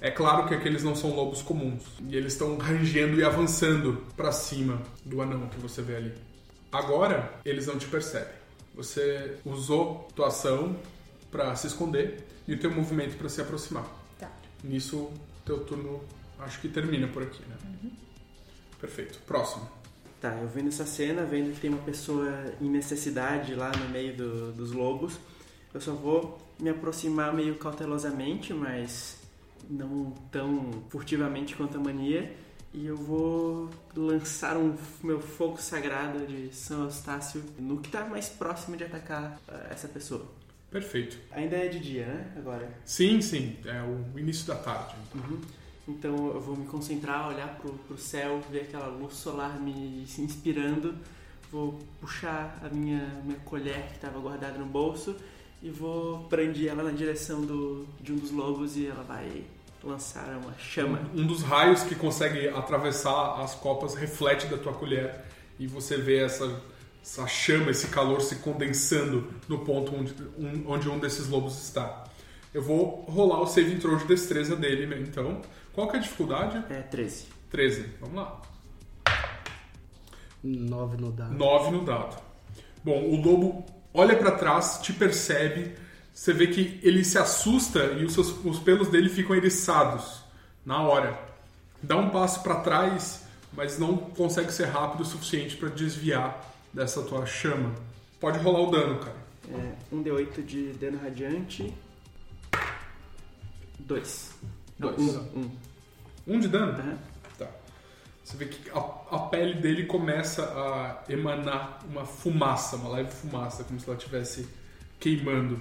É 0.00 0.10
claro 0.10 0.46
que 0.48 0.54
aqueles 0.54 0.82
não 0.82 0.94
são 0.96 1.14
lobos 1.14 1.42
comuns 1.42 1.82
e 2.08 2.16
eles 2.16 2.32
estão 2.32 2.56
rangendo 2.58 3.18
e 3.20 3.24
avançando 3.24 4.04
para 4.16 4.32
cima 4.32 4.80
do 5.04 5.20
anão 5.22 5.48
que 5.48 5.58
você 5.60 5.82
vê 5.82 5.96
ali. 5.96 6.12
Agora 6.72 7.32
eles 7.44 7.66
não 7.66 7.78
te 7.78 7.86
percebem. 7.86 8.34
Você 8.74 9.36
usou 9.44 10.08
tua 10.14 10.28
ação 10.28 10.76
para 11.30 11.54
se 11.56 11.66
esconder 11.66 12.24
e 12.46 12.54
o 12.54 12.58
teu 12.58 12.70
movimento 12.70 13.16
para 13.16 13.28
se 13.28 13.40
aproximar. 13.40 13.86
Tá. 14.18 14.30
Nisso 14.64 15.10
teu 15.44 15.60
turno 15.64 16.00
acho 16.38 16.60
que 16.60 16.68
termina 16.68 17.06
por 17.08 17.22
aqui, 17.22 17.42
né? 17.48 17.56
Perfeito. 18.80 19.18
Próximo. 19.26 19.68
Tá, 20.20 20.34
eu 20.40 20.48
vendo 20.48 20.68
essa 20.68 20.84
cena, 20.84 21.24
vendo 21.24 21.52
que 21.54 21.60
tem 21.60 21.70
uma 21.70 21.82
pessoa 21.82 22.28
em 22.60 22.68
necessidade 22.68 23.54
lá 23.54 23.70
no 23.70 23.88
meio 23.88 24.16
do- 24.16 24.52
dos 24.52 24.72
lobos, 24.72 25.14
eu 25.72 25.80
só 25.80 25.92
vou 25.92 26.38
me 26.60 26.70
aproximar 26.70 27.32
meio 27.32 27.56
cautelosamente, 27.56 28.52
mas 28.52 29.18
não 29.68 30.12
tão 30.30 30.70
furtivamente 30.88 31.54
quanto 31.54 31.76
a 31.76 31.80
mania, 31.80 32.34
e 32.72 32.86
eu 32.86 32.96
vou 32.96 33.70
lançar 33.96 34.56
um 34.56 34.76
meu 35.02 35.20
fogo 35.20 35.56
sagrado 35.58 36.26
de 36.26 36.54
São 36.54 36.84
Eustácio 36.84 37.42
no 37.58 37.78
que 37.78 37.90
tá 37.90 38.04
mais 38.04 38.28
próximo 38.28 38.76
de 38.76 38.84
atacar 38.84 39.40
eh, 39.48 39.68
essa 39.70 39.88
pessoa. 39.88 40.26
Perfeito. 40.70 41.18
Ainda 41.30 41.56
é 41.56 41.68
de 41.68 41.80
dia, 41.80 42.06
né? 42.06 42.32
Agora. 42.36 42.70
Sim, 42.84 43.22
sim. 43.22 43.56
É 43.64 43.82
o 43.82 44.18
início 44.18 44.46
da 44.46 44.54
tarde. 44.54 44.94
Uhum. 45.14 45.40
Então 45.88 46.14
eu 46.28 46.40
vou 46.40 46.54
me 46.54 46.66
concentrar, 46.66 47.28
olhar 47.28 47.56
pro, 47.56 47.72
pro 47.72 47.96
céu, 47.96 48.42
ver 48.50 48.62
aquela 48.62 48.88
luz 48.88 49.14
solar 49.14 49.58
me 49.58 50.04
se 50.06 50.20
inspirando. 50.20 50.94
Vou 51.50 51.78
puxar 51.98 52.60
a 52.62 52.68
minha, 52.68 53.22
minha 53.24 53.38
colher 53.46 53.86
que 53.88 53.94
estava 53.94 54.20
guardada 54.20 54.58
no 54.58 54.66
bolso 54.66 55.16
e 55.62 55.70
vou 55.70 56.18
brandir 56.28 56.68
ela 56.68 56.82
na 56.82 56.90
direção 56.90 57.40
do, 57.40 57.86
de 58.00 58.12
um 58.12 58.16
dos 58.16 58.30
lobos 58.30 58.76
e 58.76 58.86
ela 58.86 59.02
vai 59.02 59.44
lançar 59.82 60.28
uma 60.36 60.56
chama. 60.58 61.00
Um 61.14 61.26
dos 61.26 61.42
raios 61.42 61.82
que 61.82 61.94
consegue 61.94 62.48
atravessar 62.48 63.40
as 63.40 63.54
copas 63.54 63.94
reflete 63.94 64.46
da 64.46 64.56
tua 64.56 64.72
colher 64.72 65.24
e 65.58 65.66
você 65.66 65.96
vê 65.96 66.18
essa, 66.18 66.60
essa 67.02 67.26
chama, 67.26 67.70
esse 67.70 67.88
calor 67.88 68.20
se 68.20 68.36
condensando 68.36 69.32
no 69.48 69.58
ponto 69.64 69.94
onde 69.94 70.14
um, 70.38 70.70
onde 70.70 70.88
um 70.88 70.98
desses 70.98 71.28
lobos 71.28 71.62
está. 71.62 72.04
Eu 72.54 72.62
vou 72.62 73.04
rolar 73.08 73.40
o 73.40 73.46
save 73.46 73.76
throw 73.76 73.96
de 73.96 74.06
destreza 74.06 74.56
dele, 74.56 74.86
né, 74.86 74.98
então. 75.00 75.42
Qual 75.74 75.88
que 75.88 75.96
é 75.96 75.98
a 75.98 76.02
dificuldade? 76.02 76.64
É 76.72 76.82
13. 76.82 77.26
13. 77.50 77.86
Vamos 78.00 78.16
lá. 78.16 78.42
9 80.42 80.96
no 80.96 81.12
dado. 81.12 81.34
9 81.34 81.70
no 81.70 81.84
dado. 81.84 82.22
Bom, 82.82 83.04
o 83.04 83.16
lobo 83.16 83.66
olha 83.92 84.16
pra 84.16 84.32
trás, 84.32 84.80
te 84.82 84.92
percebe, 84.92 85.74
você 86.12 86.32
vê 86.32 86.48
que 86.48 86.80
ele 86.82 87.04
se 87.04 87.18
assusta 87.18 87.84
e 87.98 88.04
os, 88.04 88.12
seus, 88.12 88.34
os 88.44 88.58
pelos 88.58 88.88
dele 88.88 89.08
ficam 89.08 89.36
eriçados 89.36 90.22
na 90.64 90.82
hora. 90.82 91.18
Dá 91.82 91.96
um 91.96 92.10
passo 92.10 92.42
pra 92.42 92.56
trás, 92.56 93.24
mas 93.52 93.78
não 93.78 93.96
consegue 93.96 94.52
ser 94.52 94.66
rápido 94.66 95.02
o 95.02 95.04
suficiente 95.04 95.56
pra 95.56 95.68
desviar 95.68 96.44
dessa 96.72 97.02
tua 97.02 97.24
chama. 97.24 97.74
Pode 98.20 98.38
rolar 98.40 98.60
o 98.60 98.70
dano, 98.70 98.98
cara. 98.98 99.16
É, 99.50 99.94
um 99.94 100.02
D8 100.02 100.44
de 100.44 100.72
dano 100.72 100.98
radiante. 100.98 101.72
2. 103.78 104.34
Dois. 104.78 104.98
Um. 104.98 105.40
um. 105.40 105.50
Um 106.26 106.40
de 106.40 106.48
dano? 106.48 106.72
Aham. 106.72 106.98
Você 108.28 108.36
vê 108.36 108.44
que 108.44 108.70
a, 108.72 108.78
a 109.10 109.18
pele 109.20 109.54
dele 109.54 109.86
começa 109.86 110.42
a 110.42 111.02
emanar 111.10 111.78
uma 111.88 112.04
fumaça, 112.04 112.76
uma 112.76 112.90
leve 112.90 113.10
fumaça, 113.10 113.64
como 113.64 113.80
se 113.80 113.88
ela 113.88 113.96
estivesse 113.96 114.46
queimando. 115.00 115.58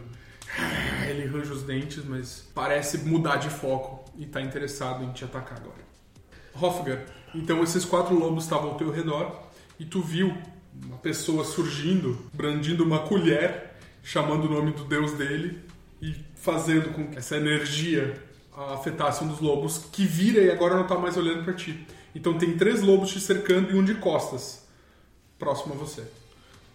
Ele 1.10 1.30
arranja 1.30 1.54
os 1.54 1.64
dentes, 1.64 2.04
mas 2.04 2.46
parece 2.54 2.98
mudar 2.98 3.38
de 3.38 3.50
foco 3.50 4.12
e 4.18 4.26
tá 4.26 4.42
interessado 4.42 5.02
em 5.06 5.14
te 5.14 5.24
atacar 5.24 5.60
agora. 5.60 5.80
Hofgar, 6.54 7.06
então 7.34 7.64
esses 7.64 7.86
quatro 7.86 8.14
lobos 8.20 8.44
estavam 8.44 8.72
ao 8.72 8.76
teu 8.76 8.92
redor 8.92 9.48
e 9.80 9.86
tu 9.86 10.02
viu 10.02 10.36
uma 10.84 10.98
pessoa 10.98 11.46
surgindo, 11.46 12.30
brandindo 12.34 12.84
uma 12.84 13.00
colher, 13.00 13.78
chamando 14.04 14.44
o 14.44 14.50
nome 14.50 14.74
do 14.74 14.84
deus 14.84 15.14
dele 15.14 15.64
e 16.02 16.14
fazendo 16.36 16.90
com 16.94 17.08
que 17.08 17.18
essa 17.18 17.38
energia 17.38 18.22
afetasse 18.74 19.24
um 19.24 19.28
dos 19.30 19.40
lobos 19.40 19.86
que 19.90 20.06
vira 20.06 20.42
e 20.42 20.52
agora 20.52 20.76
não 20.76 20.86
tá 20.86 20.98
mais 20.98 21.16
olhando 21.16 21.46
pra 21.46 21.54
ti. 21.54 21.88
Então 22.18 22.36
tem 22.36 22.58
três 22.58 22.82
lobos 22.82 23.12
te 23.12 23.20
cercando 23.20 23.70
e 23.70 23.76
um 23.76 23.84
de 23.84 23.94
costas, 23.94 24.66
próximo 25.38 25.76
a 25.76 25.78
você. 25.78 26.04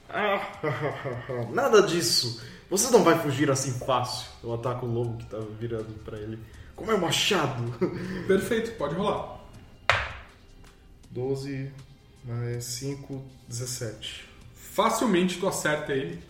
Nada 1.52 1.82
disso. 1.82 2.40
Você 2.70 2.92
não 2.92 3.02
vai 3.02 3.18
fugir 3.18 3.50
assim 3.50 3.72
fácil. 3.72 4.30
Eu 4.40 4.54
ataco 4.54 4.87
o 4.87 4.88
lobo 4.88 5.18
que 5.18 5.26
tá 5.26 5.38
virando 5.58 5.92
pra 6.04 6.16
ele. 6.16 6.38
Como 6.76 6.92
é 6.92 6.94
um 6.94 7.00
machado. 7.00 7.75
Perfeito, 8.28 8.70
pode 8.78 8.94
rolar. 8.94 9.40
12 11.11 11.72
mais 12.25 12.64
5, 12.64 13.25
17. 13.49 14.28
Facilmente 14.54 15.40
tu 15.40 15.49
acerta 15.49 15.92
ele, 15.92 16.22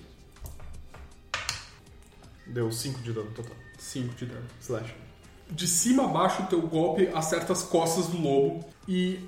Deu 2.47 2.73
5 2.73 3.01
de 3.03 3.13
dano 3.13 3.31
total. 3.33 3.57
5 3.79 4.15
de 4.15 4.27
dano. 4.27 4.47
Slash. 4.61 5.02
De 5.55 5.69
cima 5.69 6.05
a 6.05 6.09
baixo 6.09 6.43
o 6.43 6.47
teu 6.47 6.63
golpe 6.63 7.09
acerta 7.15 7.53
as 7.53 7.63
costas 7.63 8.07
do 8.07 8.21
lobo 8.21 8.65
e 8.89 9.21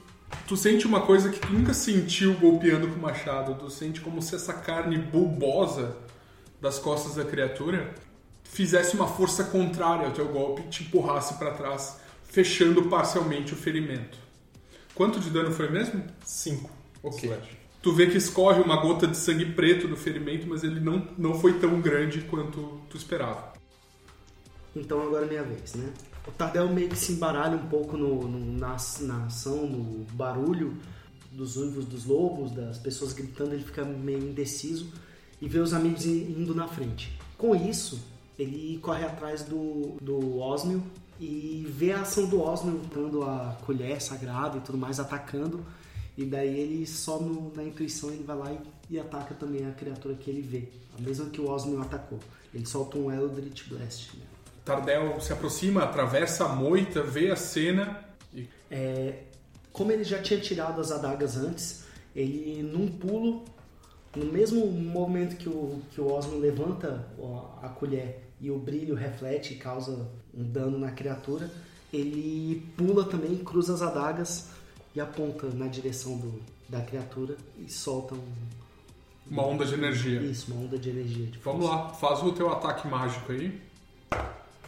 tu 0.46 0.56
sente 0.56 0.86
uma 0.86 1.02
coisa 1.02 1.28
que 1.28 1.38
tu 1.38 1.52
nunca 1.52 1.74
sentiu 1.74 2.34
golpeando 2.34 2.88
com 2.88 2.94
o 2.94 3.02
machado. 3.02 3.54
Tu 3.54 3.70
sente 3.70 4.00
como 4.00 4.20
se 4.22 4.34
essa 4.34 4.52
carne 4.52 4.98
bulbosa 4.98 5.96
das 6.60 6.78
costas 6.78 7.14
da 7.14 7.24
criatura 7.24 7.94
fizesse 8.42 8.94
uma 8.94 9.06
força 9.06 9.44
contrária 9.44 10.06
ao 10.06 10.12
teu 10.12 10.28
golpe 10.28 10.62
e 10.62 10.68
te 10.68 10.84
empurrasse 10.84 11.34
para 11.34 11.52
trás, 11.52 12.00
fechando 12.24 12.84
parcialmente 12.84 13.52
o 13.52 13.56
ferimento. 13.56 14.18
Quanto 14.94 15.18
de 15.18 15.30
dano 15.30 15.50
foi 15.50 15.68
mesmo? 15.70 16.04
5. 16.24 16.70
Ok. 17.02 17.28
Slash. 17.28 17.64
Tu 17.82 17.92
vê 17.92 18.06
que 18.06 18.16
escorre 18.16 18.62
uma 18.62 18.80
gota 18.80 19.06
de 19.06 19.16
sangue 19.16 19.44
preto 19.44 19.86
do 19.86 19.96
ferimento, 19.96 20.46
mas 20.46 20.64
ele 20.64 20.80
não, 20.80 21.06
não 21.18 21.34
foi 21.34 21.58
tão 21.58 21.82
grande 21.82 22.22
quanto 22.22 22.80
tu 22.88 22.96
esperava. 22.96 23.52
Então 24.74 25.02
agora 25.02 25.26
é 25.26 25.28
minha 25.28 25.42
vez, 25.42 25.74
né? 25.74 25.92
O 26.26 26.30
Tardel 26.32 26.68
meio 26.72 26.88
que 26.88 26.96
se 26.96 27.12
embaralha 27.12 27.56
um 27.56 27.66
pouco 27.68 27.96
no, 27.96 28.26
no- 28.26 28.58
na, 28.58 28.76
na 29.00 29.26
ação, 29.26 29.66
no 29.66 30.04
barulho 30.12 30.74
dos 31.30 31.56
uivos 31.56 31.84
dos 31.84 32.04
lobos, 32.06 32.52
das 32.52 32.78
pessoas 32.78 33.12
gritando, 33.12 33.54
ele 33.54 33.64
fica 33.64 33.84
meio 33.84 34.18
indeciso 34.30 34.90
e 35.40 35.48
vê 35.48 35.58
os 35.58 35.74
amigos 35.74 36.06
indo 36.06 36.54
na 36.54 36.66
frente. 36.68 37.18
Com 37.36 37.54
isso, 37.54 38.00
ele 38.38 38.78
corre 38.80 39.04
atrás 39.04 39.42
do, 39.42 39.96
do 40.00 40.38
Osmio 40.38 40.82
e 41.20 41.66
vê 41.68 41.92
a 41.92 42.00
ação 42.02 42.26
do 42.28 42.40
Osmio 42.40 42.80
dando 42.94 43.22
a 43.22 43.58
colher 43.66 44.00
sagrada 44.00 44.56
e 44.58 44.60
tudo 44.60 44.78
mais, 44.78 44.98
atacando. 44.98 45.64
E 46.16 46.24
daí 46.24 46.56
ele 46.58 46.86
só 46.86 47.18
no- 47.20 47.52
na 47.54 47.64
intuição 47.64 48.10
ele 48.10 48.22
vai 48.22 48.36
lá 48.36 48.52
e, 48.52 48.58
e 48.94 48.98
ataca 49.00 49.34
também 49.34 49.66
a 49.66 49.72
criatura 49.72 50.14
que 50.14 50.30
ele 50.30 50.40
vê, 50.42 50.68
a 50.96 51.00
mesma 51.02 51.26
que 51.28 51.40
o 51.40 51.50
Osmio 51.50 51.80
atacou. 51.82 52.20
Ele 52.54 52.64
solta 52.64 52.96
um 52.96 53.10
Eldritch 53.10 53.68
Blast. 53.68 54.16
Né? 54.16 54.22
Tardel 54.64 55.20
se 55.20 55.32
aproxima, 55.32 55.82
atravessa 55.82 56.46
a 56.46 56.48
moita, 56.48 57.02
vê 57.02 57.30
a 57.30 57.36
cena 57.36 58.04
e 58.32 58.48
É, 58.70 59.24
como 59.72 59.92
ele 59.92 60.04
já 60.04 60.22
tinha 60.22 60.40
tirado 60.40 60.80
as 60.80 60.90
adagas 60.90 61.36
antes, 61.36 61.84
ele 62.14 62.62
num 62.62 62.88
pulo, 62.88 63.44
no 64.14 64.26
mesmo 64.26 64.66
momento 64.66 65.36
que 65.36 65.48
o, 65.48 65.82
que 65.90 66.00
o 66.00 66.12
Osmo 66.12 66.38
levanta 66.38 67.08
a 67.62 67.68
colher 67.68 68.22
e 68.40 68.50
o 68.50 68.58
brilho 68.58 68.94
reflete 68.94 69.54
e 69.54 69.56
causa 69.56 70.08
um 70.32 70.44
dano 70.44 70.78
na 70.78 70.92
criatura, 70.92 71.50
ele 71.92 72.68
pula 72.76 73.04
também, 73.04 73.36
cruza 73.38 73.74
as 73.74 73.82
adagas 73.82 74.50
e 74.94 75.00
aponta 75.00 75.48
na 75.48 75.66
direção 75.66 76.16
do, 76.18 76.40
da 76.68 76.80
criatura 76.80 77.36
e 77.58 77.70
solta 77.70 78.14
um, 78.14 78.32
uma 79.30 79.44
onda 79.44 79.64
de 79.64 79.74
energia. 79.74 80.20
isso, 80.20 80.52
uma 80.52 80.64
onda 80.64 80.78
de 80.78 80.90
energia. 80.90 81.26
de 81.26 81.38
Vamos 81.38 81.66
lá, 81.66 81.88
faz 81.88 82.22
o 82.22 82.32
teu 82.32 82.50
ataque 82.50 82.86
mágico 82.86 83.32
aí. 83.32 83.60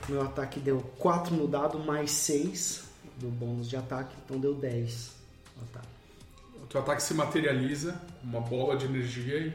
Meu 0.08 0.22
ataque 0.22 0.60
deu 0.60 0.80
4 0.98 1.34
no 1.34 1.48
dado 1.48 1.78
mais 1.80 2.12
6 2.12 2.84
do 3.16 3.28
bônus 3.28 3.68
de 3.68 3.76
ataque, 3.76 4.14
então 4.24 4.38
deu 4.38 4.54
10 4.54 5.10
no 5.56 5.62
ataque. 5.64 5.88
O 6.62 6.66
teu 6.66 6.80
ataque 6.80 7.02
se 7.02 7.14
materializa, 7.14 8.00
uma 8.22 8.40
bola 8.40 8.76
de 8.76 8.84
energia 8.84 9.38
e 9.38 9.52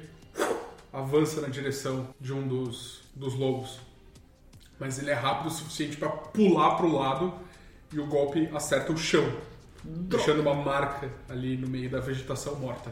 avança 0.92 1.40
na 1.40 1.48
direção 1.48 2.08
de 2.20 2.34
um 2.34 2.46
dos, 2.48 3.02
dos 3.16 3.34
lobos. 3.34 3.80
Mas 4.80 5.00
ele 5.00 5.12
é 5.12 5.14
rápido 5.14 5.48
o 5.48 5.52
suficiente 5.52 5.96
para 5.96 6.10
pular 6.10 6.76
para 6.76 6.86
o 6.86 6.98
lado 6.98 7.34
e 7.94 8.00
o 8.00 8.08
golpe 8.08 8.50
acerta 8.54 8.92
o 8.92 8.98
chão, 8.98 9.24
deixando 9.84 10.42
uma 10.42 10.54
marca 10.54 11.10
ali 11.30 11.56
no 11.56 11.68
meio 11.68 11.90
da 11.90 12.00
vegetação 12.00 12.56
morta. 12.56 12.90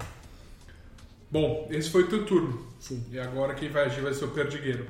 Bom, 1.32 1.68
esse 1.70 1.90
foi 1.90 2.04
o 2.04 2.08
teu 2.08 2.26
turno. 2.26 2.68
Sim. 2.80 3.06
E 3.12 3.20
agora 3.20 3.54
quem 3.54 3.70
vai 3.70 3.86
agir 3.86 4.02
vai 4.02 4.14
ser 4.14 4.26
o 4.26 4.32
perdigueiro. 4.32 4.88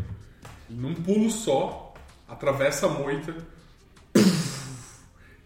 Num 0.70 0.94
pulo 0.94 1.30
só, 1.30 1.89
atravessa 2.30 2.86
a 2.86 2.90
moita, 2.90 3.36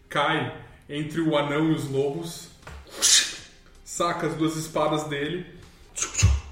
cai 0.10 0.62
entre 0.90 1.22
o 1.22 1.38
anão 1.38 1.72
e 1.72 1.76
os 1.76 1.90
lobos, 1.90 2.50
saca 3.86 4.28
as 4.28 4.36
duas 4.36 4.56
espadas 4.58 5.06
dele, 5.06 5.46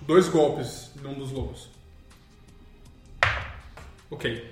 dois 0.02 0.30
golpes 0.30 0.92
num 1.02 1.14
dos 1.14 1.32
lobos. 1.32 1.70
Ok. 4.10 4.50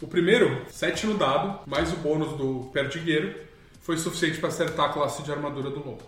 O 0.00 0.06
primeiro, 0.06 0.64
7 0.70 1.06
no 1.06 1.18
dado, 1.18 1.60
mais 1.66 1.92
o 1.92 1.96
bônus 1.96 2.36
do 2.38 2.70
perdigueiro, 2.72 3.38
foi 3.82 3.98
suficiente 3.98 4.38
para 4.38 4.48
acertar 4.48 4.86
a 4.86 4.92
classe 4.92 5.22
de 5.22 5.30
armadura 5.30 5.68
do 5.70 5.76
lobo. 5.76 6.02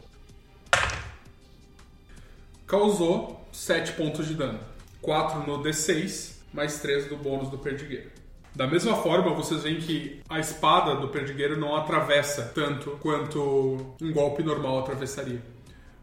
Causou 2.66 3.46
7 3.52 3.92
pontos 3.92 4.26
de 4.26 4.34
dano. 4.34 4.60
4 5.02 5.46
no 5.46 5.62
D6, 5.62 6.36
mais 6.54 6.80
3 6.80 7.06
do 7.08 7.16
bônus 7.16 7.50
do 7.50 7.58
perdigueiro. 7.58 8.10
Da 8.54 8.66
mesma 8.66 8.94
forma, 8.96 9.32
vocês 9.34 9.62
veem 9.62 9.80
que 9.80 10.20
a 10.28 10.38
espada 10.38 10.94
do 10.96 11.08
perdigueiro 11.08 11.58
não 11.58 11.74
atravessa 11.74 12.52
tanto 12.54 12.90
quanto 13.00 13.96
um 14.00 14.12
golpe 14.12 14.42
normal 14.42 14.80
atravessaria. 14.80 15.42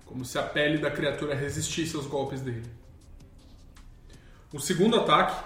Como 0.03 0.25
se 0.25 0.39
a 0.39 0.43
pele 0.43 0.79
da 0.79 0.89
criatura 0.89 1.35
resistisse 1.35 1.95
aos 1.95 2.07
golpes 2.07 2.41
dele. 2.41 2.65
O 4.51 4.59
segundo 4.59 4.99
ataque 4.99 5.45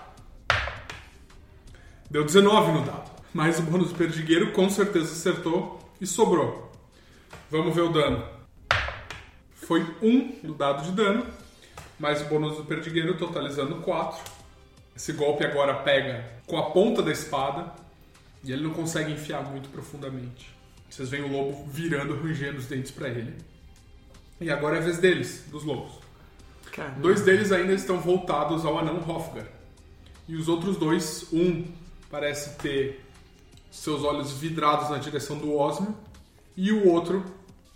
deu 2.09 2.23
19 2.23 2.71
no 2.71 2.85
dado. 2.85 3.11
Mais 3.33 3.59
o 3.59 3.63
bônus 3.63 3.89
do 3.89 3.95
perdigueiro 3.95 4.53
com 4.53 4.69
certeza 4.69 5.11
acertou 5.11 5.79
e 5.99 6.07
sobrou. 6.07 6.71
Vamos 7.51 7.75
ver 7.75 7.81
o 7.81 7.91
dano. 7.91 8.25
Foi 9.55 9.81
1 10.01 10.39
no 10.43 10.53
dado 10.53 10.83
de 10.83 10.91
dano, 10.91 11.25
mais 11.99 12.21
o 12.21 12.25
bônus 12.25 12.55
do 12.57 12.63
perdigueiro, 12.63 13.17
totalizando 13.17 13.75
4. 13.81 14.32
Esse 14.95 15.13
golpe 15.13 15.45
agora 15.45 15.75
pega 15.75 16.29
com 16.45 16.57
a 16.57 16.71
ponta 16.71 17.01
da 17.01 17.11
espada 17.11 17.73
e 18.43 18.51
ele 18.51 18.63
não 18.63 18.71
consegue 18.71 19.11
enfiar 19.11 19.43
muito 19.43 19.69
profundamente. 19.69 20.53
Vocês 20.89 21.09
veem 21.09 21.23
o 21.23 21.31
lobo 21.31 21.65
virando, 21.65 22.15
rangendo 22.15 22.59
os 22.59 22.67
dentes 22.67 22.91
para 22.91 23.09
ele. 23.09 23.33
E 24.39 24.51
agora 24.51 24.75
é 24.75 24.79
a 24.79 24.83
vez 24.83 24.99
deles, 24.99 25.45
dos 25.49 25.63
lobos. 25.63 25.93
Caramba. 26.71 26.99
Dois 26.99 27.21
deles 27.21 27.51
ainda 27.51 27.73
estão 27.73 27.99
voltados 27.99 28.65
ao 28.65 28.77
anão 28.77 28.97
Hofgar. 29.07 29.47
E 30.27 30.35
os 30.35 30.47
outros 30.47 30.77
dois, 30.77 31.27
um 31.33 31.65
parece 32.09 32.57
ter 32.57 33.03
seus 33.71 34.03
olhos 34.03 34.33
vidrados 34.33 34.89
na 34.89 34.97
direção 34.99 35.37
do 35.37 35.55
Osmio 35.55 35.95
e 36.55 36.71
o 36.71 36.87
outro 36.87 37.25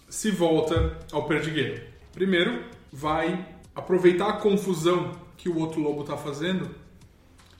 se 0.07 0.29
volta 0.29 0.97
ao 1.11 1.25
perdigueiro. 1.25 1.81
Primeiro, 2.13 2.63
vai 2.91 3.47
aproveitar 3.75 4.29
a 4.29 4.33
confusão 4.33 5.11
que 5.35 5.49
o 5.49 5.57
outro 5.57 5.81
lobo 5.81 6.01
está 6.01 6.15
fazendo 6.15 6.69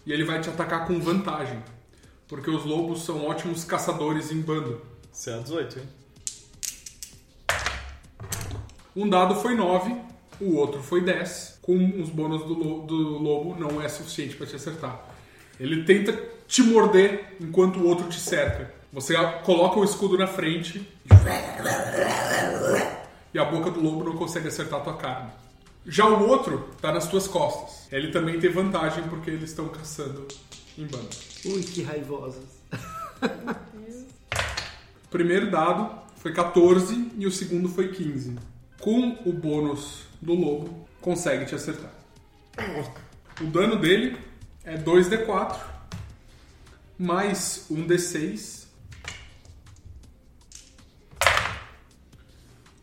e 0.08 0.14
ele 0.14 0.24
vai 0.24 0.40
te 0.40 0.50
atacar 0.50 0.88
com 0.88 1.00
vantagem, 1.02 1.62
porque 2.30 2.50
os 2.50 2.64
lobos 2.64 3.04
são 3.04 3.28
ótimos 3.28 3.66
caçadores 3.66 4.32
em 4.32 4.40
bando. 4.42 4.82
Você 5.12 5.32
é 5.32 5.38
18, 5.40 5.80
hein? 5.80 5.86
Um 8.96 9.08
dado 9.10 9.36
foi 9.36 9.54
9, 9.54 9.96
o 10.42 10.56
outro 10.56 10.82
foi 10.82 11.02
10. 11.02 11.60
Com 11.62 11.76
os 12.02 12.10
bônus 12.10 12.44
do, 12.46 12.54
lo- 12.54 12.82
do 12.88 12.96
lobo 13.20 13.60
não 13.60 13.82
é 13.82 13.90
suficiente 13.90 14.36
para 14.38 14.48
te 14.48 14.56
acertar. 14.56 15.04
Ele 15.60 15.84
tenta 15.84 16.14
te 16.48 16.64
morder 16.64 17.36
enquanto 17.42 17.78
o 17.80 17.86
outro 17.88 18.08
te 18.08 18.20
cerca. 18.20 18.74
Você 18.94 19.14
coloca 19.44 19.78
o 19.80 19.84
escudo 19.84 20.18
na 20.18 20.26
frente 20.28 20.88
e 23.34 23.38
a 23.40 23.44
boca 23.46 23.70
do 23.70 23.82
lobo 23.82 24.06
não 24.06 24.16
consegue 24.16 24.48
acertar 24.48 24.80
a 24.80 24.84
tua 24.84 24.96
carne. 24.96 25.30
Já 25.88 26.06
o 26.06 26.28
outro 26.28 26.70
tá 26.82 26.92
nas 26.92 27.08
tuas 27.08 27.28
costas. 27.28 27.88
Ele 27.92 28.12
também 28.12 28.38
tem 28.40 28.52
vantagem 28.52 29.04
porque 29.08 29.30
eles 29.30 29.50
estão 29.50 29.70
caçando 29.70 30.28
em 30.78 30.86
bando. 30.86 31.08
Ui, 31.46 31.64
que 31.64 31.82
raivosos. 31.82 32.44
O 35.06 35.10
primeiro 35.10 35.50
dado 35.50 36.02
foi 36.18 36.34
14 36.34 37.14
e 37.18 37.26
o 37.26 37.32
segundo 37.32 37.70
foi 37.70 37.88
15. 37.88 38.36
Com 38.82 39.18
o 39.26 39.32
bônus 39.32 40.04
do 40.22 40.34
lobo, 40.34 40.86
consegue 41.00 41.46
te 41.46 41.56
acertar. 41.56 41.94
O 43.40 43.46
dano 43.46 43.78
dele 43.78 44.18
é 44.66 44.78
2d4 44.78 45.58
mais 47.00 47.66
um 47.72 47.88
d6. 47.88 48.68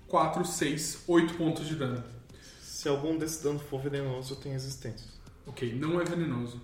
4, 0.09 0.45
6, 0.45 1.05
8 1.07 1.35
pontos 1.35 1.67
de 1.67 1.75
dano. 1.75 2.14
Se 2.85 2.89
algum 2.91 3.17
desse 3.17 3.43
dano 3.43 3.59
for 3.59 3.81
venenoso, 3.81 4.35
eu 4.35 4.37
tenho 4.37 4.53
resistência. 4.53 5.07
Ok, 5.47 5.73
não 5.75 5.99
é 6.03 6.05
venenoso. 6.05 6.61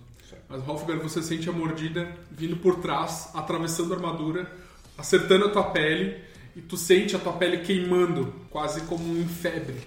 Mas 0.47 0.61
Hofgar, 0.69 0.99
você 0.99 1.19
sente 1.19 1.49
a 1.49 1.51
mordida 1.51 2.15
vindo 2.29 2.57
por 2.57 2.75
trás, 2.75 3.31
atravessando 3.33 3.91
a 3.91 3.97
armadura, 3.97 4.47
acertando 4.95 5.45
a 5.45 5.49
tua 5.49 5.71
pele, 5.71 6.21
e 6.55 6.61
tu 6.61 6.77
sente 6.77 7.15
a 7.15 7.19
tua 7.19 7.33
pele 7.33 7.61
queimando, 7.65 8.31
quase 8.51 8.81
como 8.81 9.17
em 9.17 9.27
febre. 9.27 9.81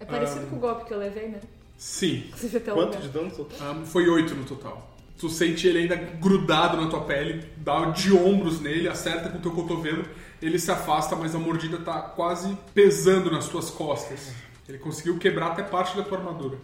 É 0.00 0.06
parecido 0.06 0.46
com 0.46 0.56
o 0.56 0.60
golpe 0.60 0.86
que 0.86 0.94
eu 0.94 0.98
levei, 0.98 1.28
né? 1.28 1.40
Sim, 1.76 2.30
Quanto 2.64 2.86
lugar. 2.86 3.02
de 3.02 3.08
dano 3.08 3.30
total? 3.30 3.58
ah, 3.60 3.84
foi 3.84 4.08
8 4.08 4.34
no 4.34 4.46
total. 4.46 4.96
Tu 5.18 5.28
sente 5.28 5.66
ele 5.66 5.80
ainda 5.80 5.96
grudado 5.96 6.80
na 6.80 6.88
tua 6.88 7.02
pele, 7.02 7.46
dá 7.58 7.90
de 7.90 8.14
ombros 8.14 8.62
nele, 8.62 8.88
acerta 8.88 9.28
com 9.28 9.36
o 9.36 9.42
teu 9.42 9.52
cotovelo, 9.52 10.06
ele 10.40 10.58
se 10.58 10.70
afasta, 10.70 11.14
mas 11.14 11.34
a 11.34 11.38
mordida 11.38 11.76
tá 11.76 12.00
quase 12.00 12.56
pesando 12.72 13.30
nas 13.30 13.46
tuas 13.46 13.68
costas. 13.68 14.47
Ele 14.68 14.78
conseguiu 14.78 15.18
quebrar 15.18 15.52
até 15.52 15.62
parte 15.62 15.96
da 15.96 16.02
tua 16.02 16.18
armadura. 16.18 16.58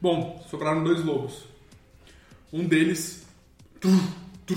Bom, 0.00 0.44
sobraram 0.50 0.82
dois 0.82 1.04
lobos. 1.04 1.44
Um 2.52 2.64
deles 2.64 3.26
tru, 3.80 3.90
tru, 4.46 4.56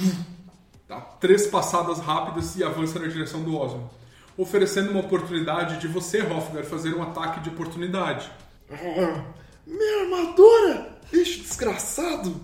dá 0.88 1.00
três 1.02 1.48
passadas 1.48 2.00
rápidas 2.00 2.56
e 2.56 2.64
avança 2.64 3.00
na 3.00 3.08
direção 3.08 3.44
do 3.44 3.56
Osmo, 3.56 3.90
oferecendo 4.38 4.92
uma 4.92 5.02
oportunidade 5.02 5.80
de 5.80 5.88
você, 5.88 6.22
Hofgar, 6.22 6.64
fazer 6.64 6.94
um 6.96 7.04
ataque 7.04 7.42
de 7.42 7.50
oportunidade. 7.50 8.32
Minha 9.68 10.04
armadura! 10.04 11.00
Bicho 11.12 11.42
desgraçado! 11.42 12.42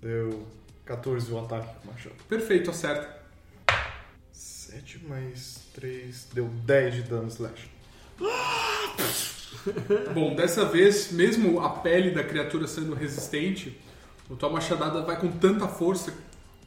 Deu 0.00 0.46
14 0.84 1.32
o 1.32 1.38
ataque 1.38 1.74
com 1.80 1.88
o 1.88 1.92
machado. 1.92 2.16
Perfeito, 2.28 2.70
acerta. 2.70 3.22
7 4.32 5.04
mais 5.04 5.60
3 5.74 6.28
deu 6.32 6.48
10 6.48 6.94
de 6.94 7.02
dano 7.02 7.28
slash. 7.28 7.71
Bom, 10.12 10.34
dessa 10.34 10.64
vez, 10.64 11.12
mesmo 11.12 11.60
a 11.60 11.70
pele 11.70 12.10
da 12.10 12.24
criatura 12.24 12.66
sendo 12.66 12.94
resistente, 12.94 13.78
a 14.30 14.34
tua 14.34 14.50
machadada 14.50 15.02
vai 15.02 15.18
com 15.18 15.30
tanta 15.30 15.68
força, 15.68 16.12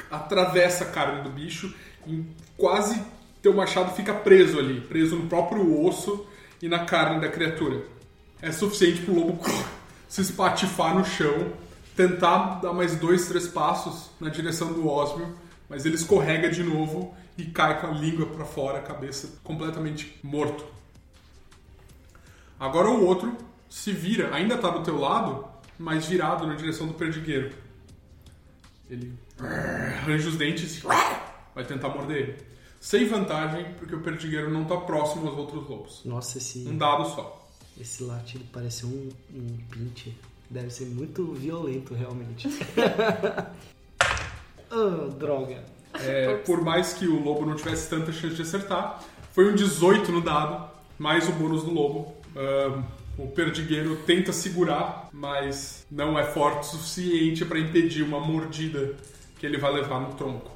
atravessa 0.09 0.85
a 0.85 0.87
carne 0.87 1.23
do 1.23 1.29
bicho 1.29 1.73
e 2.07 2.23
quase 2.57 3.01
teu 3.41 3.53
machado 3.53 3.93
fica 3.93 4.13
preso 4.13 4.59
ali, 4.59 4.81
preso 4.81 5.15
no 5.15 5.27
próprio 5.27 5.85
osso 5.85 6.25
e 6.61 6.67
na 6.67 6.85
carne 6.85 7.19
da 7.19 7.29
criatura. 7.29 7.83
É 8.41 8.51
suficiente 8.51 9.01
pro 9.01 9.13
lobo 9.13 9.39
se 10.07 10.21
espatifar 10.21 10.95
no 10.95 11.05
chão, 11.05 11.53
tentar 11.95 12.59
dar 12.61 12.73
mais 12.73 12.95
dois, 12.95 13.27
três 13.27 13.47
passos 13.47 14.09
na 14.19 14.29
direção 14.29 14.71
do 14.73 14.87
Osmio, 14.87 15.35
mas 15.69 15.85
ele 15.85 15.95
escorrega 15.95 16.49
de 16.49 16.63
novo 16.63 17.15
e 17.37 17.45
cai 17.45 17.81
com 17.81 17.87
a 17.87 17.91
língua 17.91 18.25
para 18.27 18.45
fora, 18.45 18.79
a 18.79 18.81
cabeça 18.81 19.39
completamente 19.43 20.17
morto. 20.23 20.65
Agora 22.59 22.89
o 22.89 23.05
outro 23.05 23.35
se 23.69 23.91
vira, 23.91 24.33
ainda 24.33 24.57
tá 24.57 24.69
do 24.69 24.83
teu 24.83 24.99
lado, 24.99 25.45
mas 25.77 26.05
virado 26.05 26.47
na 26.47 26.55
direção 26.55 26.87
do 26.87 26.93
perdigueiro. 26.93 27.53
Ele 28.89 29.13
arranja 29.39 30.29
os 30.29 30.37
dentes 30.37 30.77
e 30.77 30.81
vai 31.53 31.65
tentar 31.65 31.89
morder 31.89 32.17
ele. 32.17 32.37
Sem 32.79 33.07
vantagem, 33.07 33.73
porque 33.79 33.95
o 33.95 34.01
perdigueiro 34.01 34.49
não 34.51 34.63
tá 34.65 34.77
próximo 34.77 35.27
aos 35.27 35.37
outros 35.37 35.67
lobos. 35.67 36.01
Nossa, 36.05 36.37
esse, 36.37 36.59
Um 36.67 36.77
dado 36.77 37.03
só. 37.09 37.47
esse 37.81 38.03
latido 38.03 38.45
parece 38.53 38.85
um, 38.85 39.09
um 39.33 39.57
pinte. 39.71 40.15
Deve 40.49 40.69
ser 40.69 40.85
muito 40.85 41.33
violento, 41.33 41.95
realmente. 41.95 42.47
oh, 44.71 45.07
droga. 45.17 45.63
É, 45.95 46.35
por 46.37 46.61
mais 46.61 46.93
que 46.93 47.07
o 47.07 47.23
lobo 47.23 47.45
não 47.45 47.55
tivesse 47.55 47.89
tanta 47.89 48.11
chance 48.11 48.35
de 48.35 48.41
acertar, 48.43 49.03
foi 49.31 49.51
um 49.51 49.55
18 49.55 50.11
no 50.11 50.21
dado, 50.21 50.69
mais 50.99 51.27
o 51.27 51.31
bônus 51.31 51.63
do 51.63 51.71
lobo. 51.71 52.14
Ahn, 52.35 52.83
o 53.17 53.27
perdigueiro 53.27 53.95
tenta 54.05 54.33
segurar, 54.33 55.09
mas 55.13 55.85
não 55.89 56.19
é 56.19 56.23
forte 56.23 56.63
o 56.63 56.71
suficiente 56.71 57.45
para 57.45 57.57
impedir 57.57 58.03
uma 58.03 58.19
mordida 58.19 58.93
que 59.39 59.45
ele 59.45 59.57
vai 59.57 59.71
levar 59.71 60.01
no 60.01 60.13
tronco. 60.15 60.51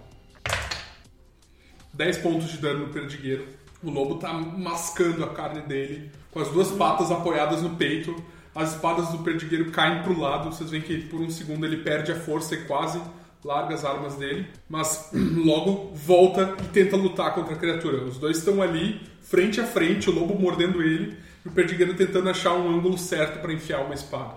10 1.94 2.18
pontos 2.18 2.52
de 2.52 2.58
dano 2.58 2.88
no 2.88 2.94
perdigueiro, 2.94 3.46
O 3.82 3.90
lobo 3.90 4.16
tá 4.16 4.34
mascando 4.34 5.24
a 5.24 5.30
carne 5.30 5.62
dele, 5.62 6.12
com 6.32 6.42
as 6.42 6.50
duas 6.50 6.70
patas 6.72 7.12
apoiadas 7.12 7.62
no 7.62 7.78
peito. 7.78 8.14
As 8.54 8.74
espadas 8.74 9.08
do 9.10 9.20
perdigueiro 9.20 9.72
caem 9.72 10.04
pro 10.04 10.20
lado. 10.20 10.52
Vocês 10.52 10.70
veem 10.70 10.84
que 10.84 10.98
por 11.04 11.22
um 11.22 11.30
segundo 11.30 11.66
ele 11.66 11.78
perde 11.78 12.12
a 12.12 12.16
força 12.16 12.56
e 12.56 12.66
quase 12.66 13.02
larga 13.42 13.76
as 13.76 13.86
armas 13.86 14.16
dele. 14.16 14.48
Mas 14.68 15.12
logo 15.16 15.94
volta 15.94 16.58
e 16.62 16.68
tenta 16.68 16.98
lutar 16.98 17.34
contra 17.34 17.54
a 17.54 17.58
criatura. 17.58 18.04
Os 18.04 18.18
dois 18.18 18.40
estão 18.40 18.62
ali, 18.62 19.00
frente 19.22 19.62
a 19.62 19.66
frente, 19.66 20.10
o 20.10 20.14
lobo 20.14 20.38
mordendo 20.38 20.84
ele 20.84 21.18
e 21.46 21.48
o 21.48 21.52
perdigueiro 21.52 21.94
tentando 21.94 22.30
achar 22.30 22.54
um 22.54 22.70
ângulo 22.70 22.98
certo 22.98 23.40
para 23.40 23.54
enfiar 23.54 23.82
uma 23.82 23.94
espada. 23.94 24.36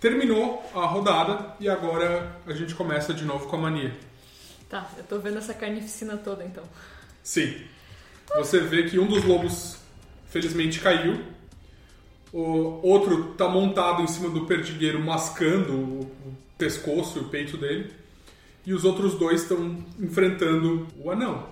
Terminou 0.00 0.62
a 0.74 0.84
rodada 0.86 1.54
e 1.58 1.68
agora 1.68 2.36
a 2.46 2.52
gente 2.52 2.74
começa 2.74 3.14
de 3.14 3.24
novo 3.24 3.46
com 3.48 3.56
a 3.56 3.60
mania. 3.60 3.94
Tá, 4.68 4.90
eu 4.98 5.04
tô 5.04 5.18
vendo 5.18 5.38
essa 5.38 5.54
carnificina 5.54 6.16
toda 6.16 6.44
então. 6.44 6.64
Sim. 7.22 7.62
Você 8.34 8.60
vê 8.60 8.84
que 8.84 8.98
um 8.98 9.06
dos 9.06 9.24
lobos 9.24 9.78
felizmente 10.28 10.80
caiu. 10.80 11.24
O 12.32 12.86
outro 12.86 13.34
tá 13.34 13.48
montado 13.48 14.02
em 14.02 14.06
cima 14.06 14.28
do 14.28 14.44
perdigueiro, 14.44 15.00
mascando 15.00 15.72
o 15.72 16.36
pescoço 16.58 17.18
e 17.18 17.22
o 17.22 17.28
peito 17.28 17.56
dele. 17.56 17.92
E 18.66 18.74
os 18.74 18.84
outros 18.84 19.14
dois 19.14 19.42
estão 19.42 19.84
enfrentando 19.98 20.86
o 20.98 21.10
anão. 21.10 21.48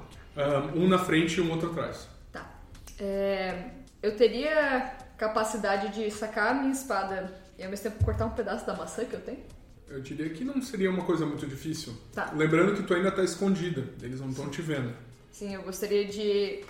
Um 0.75 0.89
na 0.89 0.99
frente 0.99 1.39
e 1.39 1.41
um 1.41 1.51
outro 1.51 1.71
atrás. 1.71 2.09
Tá. 2.33 2.51
É, 2.99 3.71
eu 4.05 4.15
teria 4.15 4.95
capacidade 5.17 5.95
de 5.95 6.11
sacar 6.11 6.51
a 6.51 6.55
minha 6.55 6.73
espada 6.73 7.33
e 7.59 7.65
ao 7.65 7.71
mesmo 7.71 7.85
tempo 7.85 8.05
cortar 8.05 8.27
um 8.27 8.31
pedaço 8.31 8.67
da 8.67 8.75
maçã 8.75 9.03
que 9.07 9.15
eu 9.15 9.21
tenho? 9.21 9.43
Eu 9.89 10.01
diria 10.03 10.29
que 10.29 10.45
não 10.45 10.61
seria 10.61 10.91
uma 10.91 11.05
coisa 11.05 11.25
muito 11.25 11.47
difícil. 11.47 11.95
Tá. 12.13 12.31
Lembrando 12.35 12.75
que 12.75 12.83
tu 12.83 12.93
ainda 12.93 13.11
tá 13.11 13.25
escondida, 13.25 13.83
eles 14.03 14.21
não 14.21 14.29
estão 14.29 14.51
te 14.51 14.61
vendo. 14.61 14.95
Sim, 15.33 15.55
eu 15.55 15.63
gostaria 15.63 16.05
de. 16.05 16.63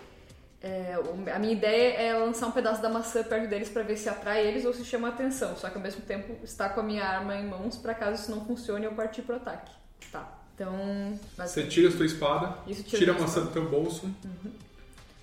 é, 0.63 0.97
a 1.35 1.39
minha 1.41 1.53
ideia 1.53 1.95
é 1.95 2.15
lançar 2.15 2.47
um 2.47 2.53
pedaço 2.53 2.81
da 2.81 2.89
maçã 2.89 3.25
perto 3.25 3.49
deles 3.49 3.69
pra 3.69 3.83
ver 3.83 3.97
se 3.97 4.09
atrai 4.09 4.47
eles 4.47 4.65
ou 4.65 4.73
se 4.73 4.85
chama 4.85 5.09
atenção. 5.09 5.57
Só 5.57 5.69
que 5.69 5.77
ao 5.77 5.83
mesmo 5.83 6.03
tempo 6.03 6.37
estar 6.45 6.69
com 6.69 6.81
a 6.81 6.85
minha 6.85 7.05
arma 7.05 7.35
em 7.35 7.49
mãos 7.49 7.77
pra 7.77 7.95
caso 7.95 8.23
isso 8.23 8.31
não 8.31 8.45
funcione 8.45 8.85
eu 8.85 8.93
partir 8.93 9.23
pro 9.23 9.37
ataque. 9.37 9.73
Tá. 10.13 10.39
Então. 10.55 11.19
Você 11.37 11.65
tira 11.65 11.89
a 11.89 11.93
sua 11.93 12.07
espada, 12.07 12.59
Isso, 12.69 12.85
tira 12.85 12.99
tira 12.99 13.13
a 13.13 13.19
maçã 13.19 13.41
do 13.41 13.51
teu 13.51 13.69
bolso. 13.69 14.09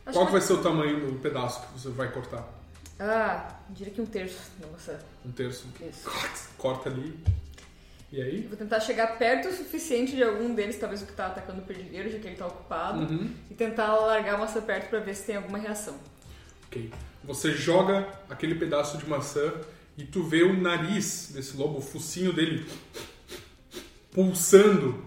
Acho 0.06 0.18
Qual 0.18 0.26
que 0.26 0.32
vai 0.32 0.42
ser 0.42 0.54
o 0.54 0.58
tamanho 0.64 1.12
do 1.12 1.20
pedaço 1.20 1.62
que 1.62 1.80
você 1.80 1.90
vai 1.90 2.12
cortar? 2.12 2.48
Ah, 3.00 3.56
diria 3.70 3.94
que 3.94 4.02
um 4.02 4.06
terço 4.06 4.38
da 4.60 4.68
maçã. 4.68 4.98
Um 5.26 5.32
terço. 5.32 5.68
Isso. 5.80 6.10
Corta 6.58 6.90
ali. 6.90 7.20
E 8.12 8.22
aí? 8.22 8.44
Eu 8.44 8.50
vou 8.50 8.58
tentar 8.58 8.80
chegar 8.80 9.18
perto 9.18 9.48
o 9.48 9.54
suficiente 9.54 10.16
de 10.16 10.22
algum 10.24 10.54
deles, 10.54 10.78
talvez 10.78 11.02
o 11.02 11.06
que 11.06 11.14
tá 11.14 11.28
atacando 11.28 11.62
o 11.62 11.64
perdigueiro, 11.64 12.12
já 12.12 12.20
que 12.20 12.28
ele 12.28 12.36
tá 12.36 12.46
ocupado, 12.48 13.00
Uhum. 13.00 13.32
e 13.50 13.54
tentar 13.54 13.96
largar 13.96 14.36
a 14.36 14.38
maçã 14.38 14.62
perto 14.62 14.90
pra 14.90 15.00
ver 15.00 15.16
se 15.16 15.24
tem 15.24 15.38
alguma 15.38 15.58
reação. 15.58 15.96
Ok. 16.68 16.92
Você 17.24 17.52
joga 17.54 18.08
aquele 18.30 18.56
pedaço 18.56 18.98
de 18.98 19.08
maçã 19.08 19.54
e 19.98 20.04
tu 20.04 20.24
vê 20.24 20.44
o 20.44 20.60
nariz 20.60 21.32
desse 21.34 21.56
lobo, 21.56 21.78
o 21.78 21.82
focinho 21.82 22.34
dele 22.34 22.66
pulsando, 24.12 25.04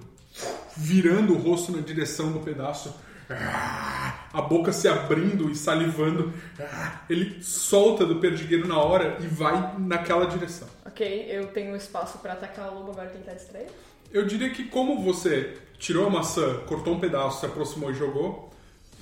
virando 0.76 1.34
o 1.34 1.38
rosto 1.38 1.72
na 1.72 1.80
direção 1.82 2.32
do 2.32 2.40
pedaço. 2.40 2.94
A 4.34 4.42
boca 4.42 4.72
se 4.72 4.88
abrindo 4.88 5.48
e 5.50 5.54
salivando. 5.54 6.32
Ele 7.08 7.40
solta 7.42 8.04
do 8.04 8.16
perdigueiro 8.16 8.66
na 8.66 8.78
hora 8.78 9.16
e 9.20 9.26
vai 9.28 9.76
naquela 9.78 10.26
direção. 10.26 10.66
Ok, 10.84 11.26
eu 11.30 11.46
tenho 11.48 11.74
espaço 11.76 12.18
pra 12.18 12.32
atacar 12.32 12.70
o 12.72 12.74
lobo 12.80 12.90
agora 12.90 13.10
ele 13.14 13.22
tá 13.24 13.32
distraído? 13.32 13.70
Eu 14.12 14.26
diria 14.26 14.50
que 14.50 14.64
como 14.64 15.02
você 15.02 15.56
tirou 15.78 16.06
a 16.06 16.10
maçã, 16.10 16.58
cortou 16.66 16.94
um 16.94 17.00
pedaço, 17.00 17.40
se 17.40 17.46
aproximou 17.46 17.90
e 17.90 17.94
jogou, 17.94 18.50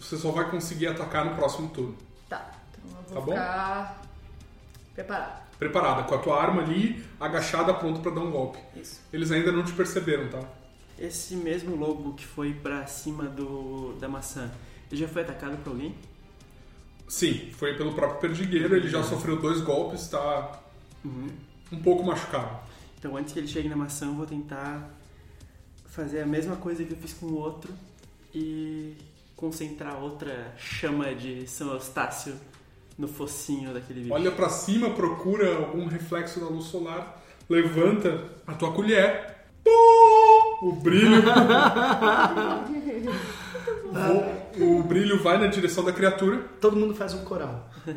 você 0.01 0.17
só 0.17 0.31
vai 0.31 0.51
conseguir 0.51 0.87
atacar 0.89 1.25
no 1.25 1.35
próximo 1.35 1.69
turno. 1.71 1.97
Tá, 2.29 2.51
então 2.71 2.91
eu 2.99 3.05
vou 3.05 3.15
Tá 3.15 3.21
bom? 3.21 3.33
ficar 3.33 4.03
preparado. 4.95 5.43
Preparada, 5.59 6.03
com 6.05 6.15
a 6.15 6.19
tua 6.19 6.43
arma 6.43 6.63
ali, 6.63 7.05
agachada, 7.21 7.73
pronto 7.73 8.01
pra 8.01 8.11
dar 8.11 8.21
um 8.21 8.31
golpe. 8.31 8.59
Isso. 8.75 9.01
Eles 9.13 9.31
ainda 9.31 9.53
não 9.53 9.63
te 9.65 9.73
perceberam, 9.73 10.29
tá? 10.29 10.41
Esse 10.99 11.37
mesmo 11.37 11.77
lobo 11.77 12.15
que 12.15 12.25
foi 12.27 12.53
pra 12.53 12.87
cima 12.87 13.25
do 13.25 13.95
da 14.01 14.09
maçã, 14.09 14.51
ele 14.93 15.01
já 15.01 15.09
foi 15.09 15.23
atacado 15.23 15.57
por 15.65 15.71
alguém? 15.71 15.95
Sim, 17.09 17.51
foi 17.57 17.75
pelo 17.75 17.95
próprio 17.95 18.21
perdigueiro, 18.21 18.77
ele 18.77 18.89
já 18.89 19.03
sofreu 19.03 19.41
dois 19.41 19.63
golpes, 19.63 20.07
tá 20.09 20.61
um 21.05 21.83
pouco 21.83 22.05
machucado. 22.05 22.61
Então 22.99 23.17
antes 23.17 23.33
que 23.33 23.39
ele 23.39 23.49
chegue 23.49 23.71
na 23.71 23.77
maçã, 23.77 24.07
eu 24.07 24.15
vou 24.15 24.27
tentar 24.27 24.91
fazer 25.87 26.21
a 26.21 26.27
mesma 26.27 26.57
coisa 26.57 26.85
que 26.85 26.93
eu 26.93 26.97
fiz 26.99 27.15
com 27.15 27.27
o 27.27 27.39
outro 27.39 27.73
e 28.35 28.95
concentrar 29.35 30.03
outra 30.03 30.55
chama 30.59 31.15
de 31.15 31.47
São 31.47 31.73
Eustácio 31.73 32.35
no 32.99 33.09
focinho 33.09 33.73
daquele 33.73 34.03
bicho. 34.03 34.13
Olha 34.13 34.31
pra 34.31 34.51
cima, 34.51 34.91
procura 34.91 35.57
algum 35.57 35.87
reflexo 35.87 36.39
da 36.39 36.47
luz 36.47 36.67
solar, 36.67 37.25
levanta 37.49 38.31
a 38.47 38.53
tua 38.53 38.73
colher. 38.73 39.37
Pum! 39.65 40.69
O 40.69 40.73
brilho. 40.73 41.23
o, 44.59 44.83
brilho 44.83 45.23
vai 45.23 45.39
na 45.39 45.47
direção 45.47 45.85
da 45.85 45.93
criatura. 45.93 46.39
Todo 46.61 46.77
mundo 46.77 46.95
faz 46.95 47.15
um 47.15 47.25
coral. 47.25 47.71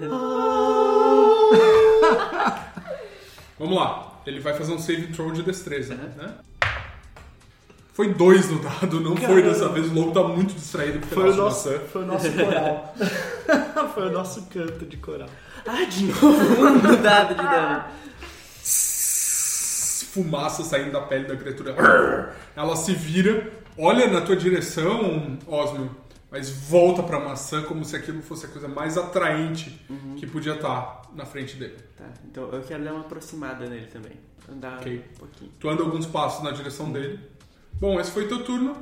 Vamos 3.60 3.76
lá. 3.76 4.22
Ele 4.26 4.40
vai 4.40 4.54
fazer 4.54 4.74
um 4.74 4.80
save 4.80 5.08
throw 5.08 5.32
de 5.32 5.44
destreza, 5.44 5.96
né? 5.96 6.34
Foi 7.94 8.14
dois 8.14 8.50
no 8.52 8.60
dado, 8.60 9.00
não 9.00 9.16
foi 9.16 9.42
dessa 9.42 9.70
vez. 9.70 9.90
O 9.90 9.94
lobo 9.94 10.12
tá 10.12 10.22
muito 10.24 10.54
distraído 10.54 11.00
com 11.00 11.06
o 11.06 11.10
Foi 11.10 11.30
o 11.30 11.32
de 11.32 11.38
nosso, 11.38 11.70
maçã. 11.70 11.82
foi 11.86 12.04
o 12.04 12.06
nosso 12.06 12.32
coral. 12.34 12.96
foi 13.94 14.08
o 14.08 14.12
nosso 14.12 14.42
canto 14.48 14.86
de 14.86 14.98
coral. 14.98 15.30
Ah, 15.66 15.86
de 15.86 16.04
novo 16.12 16.68
um 16.68 17.02
dado 17.02 17.36
de 17.36 17.42
dano. 17.42 17.84
fumaça 20.12 20.64
saindo 20.66 20.92
da 20.92 21.02
pele 21.02 21.26
da 21.26 21.38
criatura. 21.38 22.36
Ela 22.54 22.76
se 22.76 22.94
vira, 22.94 23.50
olha 23.78 24.08
na 24.08 24.20
tua 24.20 24.36
direção, 24.36 25.38
Osmio, 25.48 25.90
mas 26.36 26.50
volta 26.50 27.02
pra 27.02 27.18
maçã 27.18 27.62
como 27.64 27.86
se 27.86 27.96
aquilo 27.96 28.22
fosse 28.22 28.46
a 28.46 28.50
coisa 28.50 28.68
mais 28.68 28.98
atraente 28.98 29.70
que 30.18 30.28
podia 30.28 30.56
estar 30.56 31.04
na 31.14 31.26
frente 31.26 31.56
dele. 31.56 31.78
Tá, 31.98 32.10
então 32.26 32.50
eu 32.52 32.62
quero 32.62 32.84
dar 32.84 32.92
uma 32.92 33.06
aproximada 33.06 33.66
nele 33.70 33.88
também. 33.88 34.12
Andar 34.52 34.80
Ok. 34.80 35.02
um 35.14 35.18
pouquinho. 35.18 35.52
Tu 35.58 35.70
anda 35.70 35.82
alguns 35.82 36.06
passos 36.06 36.44
na 36.44 36.52
direção 36.52 36.92
dele. 36.92 37.22
Bom, 37.80 37.98
esse 38.02 38.12
foi 38.12 38.28
teu 38.28 38.44
turno. 38.44 38.76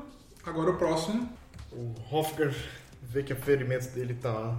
Agora 0.43 0.71
o 0.71 0.77
próximo. 0.77 1.29
O 1.71 1.93
Hofgar 2.11 2.51
vê 3.03 3.21
que 3.21 3.33
o 3.33 3.35
ferimento 3.35 3.87
dele 3.93 4.15
tá, 4.15 4.57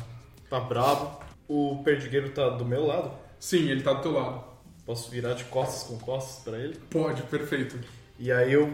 tá 0.49 0.61
bravo. 0.61 1.19
O 1.49 1.83
perdigueiro 1.83 2.31
tá 2.31 2.49
do 2.51 2.65
meu 2.65 2.87
lado. 2.87 3.11
Sim, 3.41 3.69
ele 3.71 3.83
tá 3.83 3.93
do 3.93 4.03
teu 4.03 4.13
lado. 4.13 4.45
Posso 4.87 5.11
virar 5.11 5.35
de 5.35 5.43
costas 5.47 5.83
com 5.83 5.99
costas 5.99 6.45
pra 6.45 6.57
ele. 6.59 6.77
Pode, 6.91 7.25
perfeito. 7.25 7.77
E 8.21 8.31
aí 8.31 8.53
eu 8.53 8.73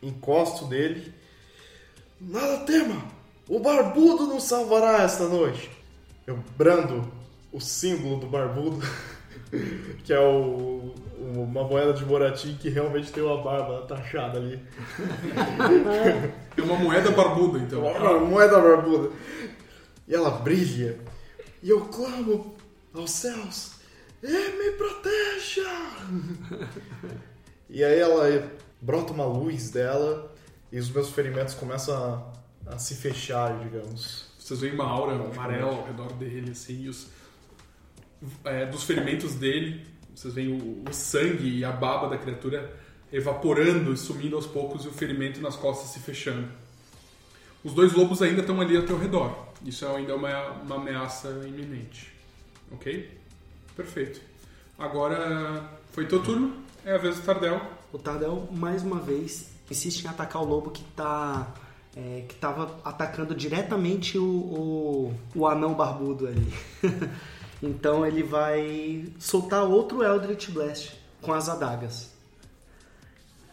encosto 0.00 0.68
nele. 0.68 1.12
Nada 2.20 2.58
tema! 2.58 3.15
O 3.48 3.60
barbudo 3.60 4.26
nos 4.26 4.44
salvará 4.44 5.02
esta 5.02 5.28
noite. 5.28 5.70
Eu 6.26 6.38
brando 6.56 7.10
o 7.52 7.60
símbolo 7.60 8.18
do 8.18 8.26
barbudo, 8.26 8.80
que 10.04 10.12
é 10.12 10.18
o, 10.18 10.92
uma 11.18 11.62
moeda 11.62 11.92
de 11.92 12.04
Moratim 12.04 12.56
que 12.56 12.68
realmente 12.68 13.12
tem 13.12 13.22
uma 13.22 13.40
barba 13.42 13.82
taxada 13.86 14.38
ali. 14.38 14.60
É 16.56 16.62
uma 16.62 16.76
moeda 16.76 17.10
barbuda, 17.12 17.58
então. 17.58 17.86
Uma 17.86 18.18
moeda 18.18 18.58
barbuda. 18.58 19.10
E 20.08 20.14
ela 20.14 20.30
brilha. 20.30 20.98
E 21.62 21.70
eu 21.70 21.82
clamo 21.86 22.56
aos 22.92 23.10
céus: 23.12 23.76
E 24.22 24.26
me 24.26 24.72
proteja! 24.72 25.70
e 27.70 27.84
aí 27.84 27.98
ela 27.98 28.50
brota 28.80 29.12
uma 29.12 29.26
luz 29.26 29.70
dela 29.70 30.32
e 30.72 30.78
os 30.78 30.90
meus 30.90 31.10
ferimentos 31.10 31.54
começam 31.54 31.96
a, 31.96 32.32
a 32.66 32.78
se 32.78 32.94
fechar, 32.94 33.58
digamos. 33.62 34.26
Vocês 34.38 34.60
veem 34.60 34.74
uma 34.74 34.84
aura 34.84 35.14
amarela 35.14 35.72
ao 35.72 35.86
redor 35.86 36.12
dele, 36.12 36.52
assim, 36.52 36.82
e 36.82 36.88
os, 36.88 37.08
é, 38.44 38.66
dos 38.66 38.84
ferimentos 38.84 39.34
dele, 39.34 39.86
vocês 40.14 40.34
veem 40.34 40.60
o, 40.60 40.84
o 40.88 40.92
sangue 40.92 41.58
e 41.58 41.64
a 41.64 41.72
baba 41.72 42.08
da 42.08 42.18
criatura 42.18 42.74
evaporando 43.12 43.92
e 43.92 43.96
sumindo 43.96 44.36
aos 44.36 44.46
poucos 44.46 44.84
e 44.84 44.88
o 44.88 44.92
ferimento 44.92 45.40
nas 45.40 45.56
costas 45.56 45.90
se 45.90 46.00
fechando. 46.00 46.48
Os 47.62 47.72
dois 47.72 47.92
lobos 47.92 48.22
ainda 48.22 48.40
estão 48.40 48.60
ali 48.60 48.76
ao 48.76 48.84
teu 48.84 48.98
redor. 48.98 49.48
Isso 49.64 49.84
é 49.84 49.96
ainda 49.96 50.14
uma, 50.14 50.50
uma 50.62 50.76
ameaça 50.76 51.28
iminente. 51.46 52.12
Ok? 52.70 53.10
Perfeito. 53.74 54.20
Agora 54.78 55.70
foi 55.92 56.06
teu 56.06 56.22
turno, 56.22 56.54
é 56.84 56.94
a 56.94 56.98
vez 56.98 57.16
do 57.16 57.22
Tardel. 57.22 57.60
O 57.92 57.98
Tardel, 57.98 58.48
mais 58.52 58.82
uma 58.82 59.00
vez, 59.00 59.50
insiste 59.70 60.04
em 60.04 60.08
atacar 60.08 60.42
o 60.42 60.44
lobo 60.44 60.70
que 60.70 60.84
tá. 60.94 61.52
É, 61.96 62.24
que 62.28 62.34
tava 62.34 62.78
atacando 62.84 63.34
diretamente 63.34 64.18
o, 64.18 64.24
o, 64.24 65.14
o 65.34 65.46
anão 65.46 65.72
barbudo 65.74 66.28
ali. 66.28 66.52
então 67.62 68.04
ele 68.04 68.22
vai 68.22 69.06
soltar 69.18 69.64
outro 69.64 70.02
Eldritch 70.02 70.50
Blast 70.50 70.92
com 71.22 71.32
as 71.32 71.48
adagas. 71.48 72.10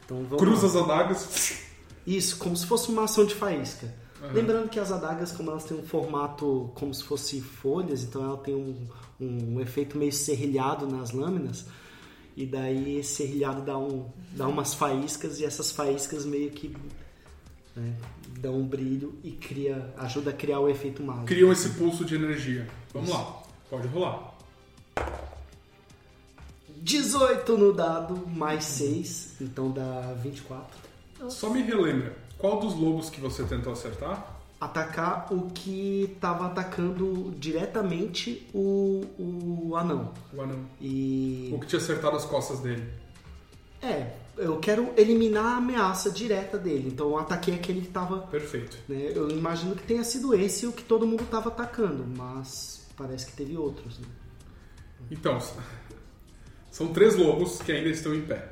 Então 0.04 0.26
Cruza 0.38 0.68
as 0.68 0.76
adagas. 0.76 1.64
Isso, 2.06 2.38
como 2.38 2.58
se 2.58 2.66
fosse 2.66 2.90
uma 2.90 3.06
ação 3.06 3.26
de 3.26 3.34
faísca. 3.34 4.04
Lembrando 4.34 4.70
que 4.70 4.80
as 4.80 4.90
adagas, 4.90 5.34
como 5.34 5.52
elas 5.52 5.66
têm 5.66 5.78
um 5.78 5.84
formato 5.84 6.72
como 6.76 6.94
se 6.94 7.04
fosse 7.04 7.42
folhas, 7.42 8.04
então 8.04 8.24
ela 8.24 8.38
tem 8.38 8.56
um, 8.56 8.88
um 9.20 9.60
efeito 9.60 9.98
meio 9.98 10.14
serrilhado 10.14 10.88
nas 10.88 11.12
lâminas. 11.12 11.66
E 12.36 12.46
daí 12.46 13.00
esse 13.00 13.16
serrilhado 13.16 13.62
dá, 13.62 13.78
um, 13.78 14.10
dá 14.32 14.48
umas 14.48 14.74
faíscas 14.74 15.40
e 15.40 15.46
essas 15.46 15.72
faíscas 15.72 16.26
meio 16.26 16.52
que 16.52 16.74
né, 17.76 17.94
dão 18.40 18.60
um 18.60 18.66
brilho 18.66 19.18
e 19.24 19.32
cria, 19.32 19.94
ajuda 19.98 20.30
a 20.30 20.34
criar 20.34 20.60
o 20.60 20.70
efeito 20.70 21.02
mágico. 21.04 21.26
Criam 21.26 21.52
esse 21.52 21.70
pulso 21.70 22.06
de 22.06 22.16
energia. 22.16 22.68
Vamos 22.94 23.10
lá, 23.10 23.42
pode 23.70 23.88
rolar. 23.88 24.34
18 26.78 27.58
no 27.58 27.74
dado, 27.74 28.28
mais 28.28 28.66
6, 28.66 29.38
então 29.42 29.72
dá 29.72 30.14
24. 30.22 30.68
Só 31.30 31.50
me 31.50 31.62
relembra, 31.62 32.16
qual 32.38 32.60
dos 32.60 32.74
lobos 32.74 33.10
que 33.10 33.22
você 33.22 33.44
tentou 33.44 33.72
acertar? 33.72 34.42
Atacar 34.60 35.34
o 35.34 35.50
que 35.50 36.10
estava 36.14 36.48
atacando 36.48 37.34
diretamente 37.38 38.48
o, 38.54 39.02
o 39.18 39.76
anão. 39.76 40.14
O 40.34 40.42
anão. 40.42 40.60
E. 40.80 41.52
O 41.54 41.60
que 41.60 41.68
tinha 41.68 41.82
acertado 41.82 42.16
as 42.16 42.26
costas 42.26 42.60
dele. 42.60 42.86
É, 43.82 44.14
eu 44.38 44.58
quero 44.60 44.92
eliminar 44.98 45.46
a 45.46 45.58
ameaça 45.58 46.10
direta 46.12 46.58
dele. 46.58 46.90
Então 46.90 47.10
eu 47.10 47.18
ataquei 47.18 47.54
aquele 47.56 47.82
que 47.82 47.88
estava. 47.88 48.20
Perfeito. 48.28 48.78
Né, 48.88 49.12
eu 49.16 49.30
imagino 49.30 49.76
que 49.76 49.84
tenha 49.84 50.04
sido 50.04 50.34
esse 50.34 50.66
o 50.66 50.72
que 50.72 50.84
todo 50.84 51.06
mundo 51.06 51.24
estava 51.24 51.50
atacando, 51.50 52.06
mas 52.18 52.88
parece 52.98 53.28
que 53.28 53.34
teve 53.34 53.58
outros. 53.58 54.00
Né? 54.00 54.08
Então, 55.12 55.38
são 56.72 56.88
três 56.88 57.16
lobos 57.16 57.62
que 57.62 57.72
ainda 57.72 57.90
estão 57.90 58.14
em 58.16 58.22
pé. 58.22 58.50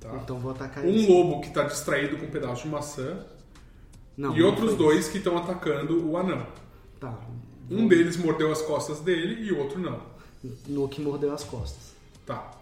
Tá? 0.00 0.14
Então 0.22 0.38
vou 0.38 0.52
atacar 0.52 0.84
Um 0.84 0.94
esse. 0.94 1.06
lobo 1.10 1.40
que 1.40 1.48
está 1.48 1.64
distraído 1.64 2.16
com 2.18 2.26
um 2.26 2.30
pedaço 2.30 2.62
de 2.62 2.68
maçã 2.68 3.24
Não, 4.16 4.36
e 4.36 4.40
não 4.40 4.48
outros 4.48 4.76
dois 4.76 5.08
que 5.08 5.18
estão 5.18 5.36
atacando 5.36 6.08
o 6.08 6.16
anão. 6.16 6.46
Tá. 7.00 7.18
Um 7.68 7.88
deles 7.88 8.16
mordeu 8.16 8.52
as 8.52 8.62
costas 8.62 9.00
dele 9.00 9.42
e 9.44 9.50
o 9.52 9.58
outro 9.58 9.80
não. 9.80 10.00
No 10.68 10.88
que 10.88 11.00
mordeu 11.00 11.32
as 11.32 11.42
costas. 11.42 11.94
Tá. 12.24 12.52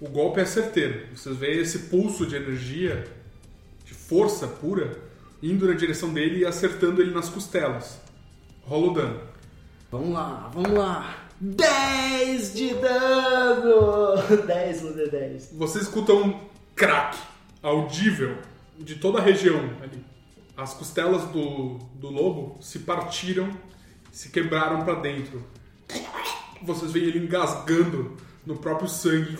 O 0.00 0.08
golpe 0.08 0.40
é 0.40 0.44
certeiro. 0.44 1.06
Vocês 1.14 1.36
veem 1.36 1.60
esse 1.60 1.80
pulso 1.90 2.26
de 2.26 2.36
energia, 2.36 3.04
de 3.84 3.94
força 3.94 4.46
pura, 4.46 4.98
indo 5.42 5.66
na 5.66 5.74
direção 5.74 6.12
dele 6.12 6.40
e 6.40 6.46
acertando 6.46 7.00
ele 7.00 7.12
nas 7.12 7.28
costelas. 7.28 8.00
Rola 8.62 8.86
o 8.86 8.94
dano. 8.94 9.20
Vamos 9.90 10.10
lá, 10.10 10.50
vamos 10.52 10.72
lá. 10.72 11.28
10 11.40 12.54
de 12.54 12.74
dano! 12.74 14.16
10 14.46 14.82
no 14.82 14.94
D10. 14.94 15.48
Você 15.52 15.78
escuta 15.80 16.12
um 16.12 16.40
crack 16.74 17.18
audível 17.62 18.38
de 18.78 18.96
toda 18.96 19.18
a 19.18 19.22
região 19.22 19.58
ali. 19.82 20.04
As 20.56 20.74
costelas 20.74 21.24
do, 21.30 21.78
do 21.94 22.10
lobo 22.10 22.56
se 22.60 22.80
partiram, 22.80 23.50
se 24.10 24.30
quebraram 24.30 24.84
para 24.84 24.94
dentro. 24.94 25.44
Vocês 26.62 26.92
veem 26.92 27.06
ele 27.06 27.18
engasgando 27.18 28.16
no 28.46 28.56
próprio 28.56 28.88
sangue, 28.88 29.36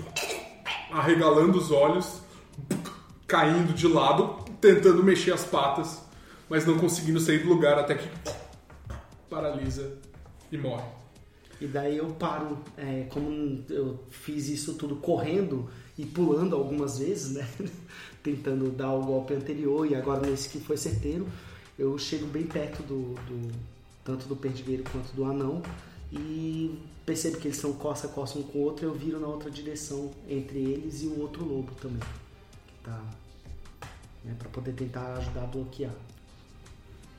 arregalando 0.95 1.59
os 1.59 1.71
olhos, 1.73 2.21
caindo 3.27 3.75
de 3.75 3.89
lado, 3.89 4.45
tentando 4.61 5.03
mexer 5.03 5.33
as 5.33 5.45
patas, 5.45 6.01
mas 6.49 6.65
não 6.65 6.79
conseguindo 6.79 7.19
sair 7.19 7.41
do 7.41 7.49
lugar 7.49 7.77
até 7.79 7.97
que 7.97 8.09
paralisa 9.29 9.99
e 10.53 10.57
morre. 10.57 10.85
E 11.61 11.67
daí 11.67 11.97
eu 11.97 12.07
paro, 12.15 12.59
é, 12.77 13.07
como 13.11 13.65
eu 13.69 13.99
fiz 14.11 14.49
isso 14.49 14.75
tudo 14.75 14.97
correndo 14.97 15.69
e 15.99 16.05
pulando 16.05 16.55
algumas 16.55 16.99
vezes, 16.99 17.33
né? 17.35 17.49
Tentando 18.23 18.71
dar 18.71 18.93
o 18.93 19.03
golpe 19.03 19.35
anterior 19.35 19.87
e 19.91 19.95
agora 19.95 20.27
nesse 20.29 20.49
que 20.49 20.61
foi 20.61 20.77
certeiro, 20.77 21.27
eu 21.79 21.97
chego 21.99 22.27
bem 22.27 22.45
perto 22.45 22.83
do, 22.83 23.15
do- 23.15 23.53
tanto 24.05 24.27
do 24.29 24.37
perdigueiro 24.37 24.85
quanto 24.93 25.13
do 25.15 25.25
anão 25.25 25.63
e 26.13 26.79
percebo 27.05 27.39
que 27.39 27.49
eles 27.49 27.59
são 27.59 27.73
costa 27.73 28.07
a 28.07 28.11
costa 28.11 28.39
um 28.39 28.43
com 28.43 28.59
o 28.59 28.63
outro, 28.63 28.87
eu 28.87 28.95
viro 28.95 29.21
na 29.21 29.27
outra 29.27 29.51
direção 29.51 30.11
entre 30.29 30.59
eles 30.59 31.03
e 31.03 31.07
o 31.07 31.21
outro 31.21 31.45
lobo 31.45 31.73
também, 31.75 32.01
que 32.67 32.75
tá, 32.83 33.03
né, 34.25 34.35
para 34.39 34.49
poder 34.49 34.73
tentar 34.73 35.15
ajudar 35.19 35.43
a 35.43 35.47
bloquear. 35.47 35.93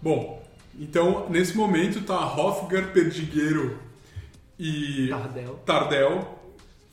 Bom, 0.01 0.43
então 0.77 1.29
nesse 1.29 1.55
momento 1.55 2.01
tá 2.03 2.35
Hofgar, 2.35 2.91
Perdigueiro 2.91 3.79
e 4.57 5.07
Tardel. 5.09 5.59
Tardel 5.65 6.39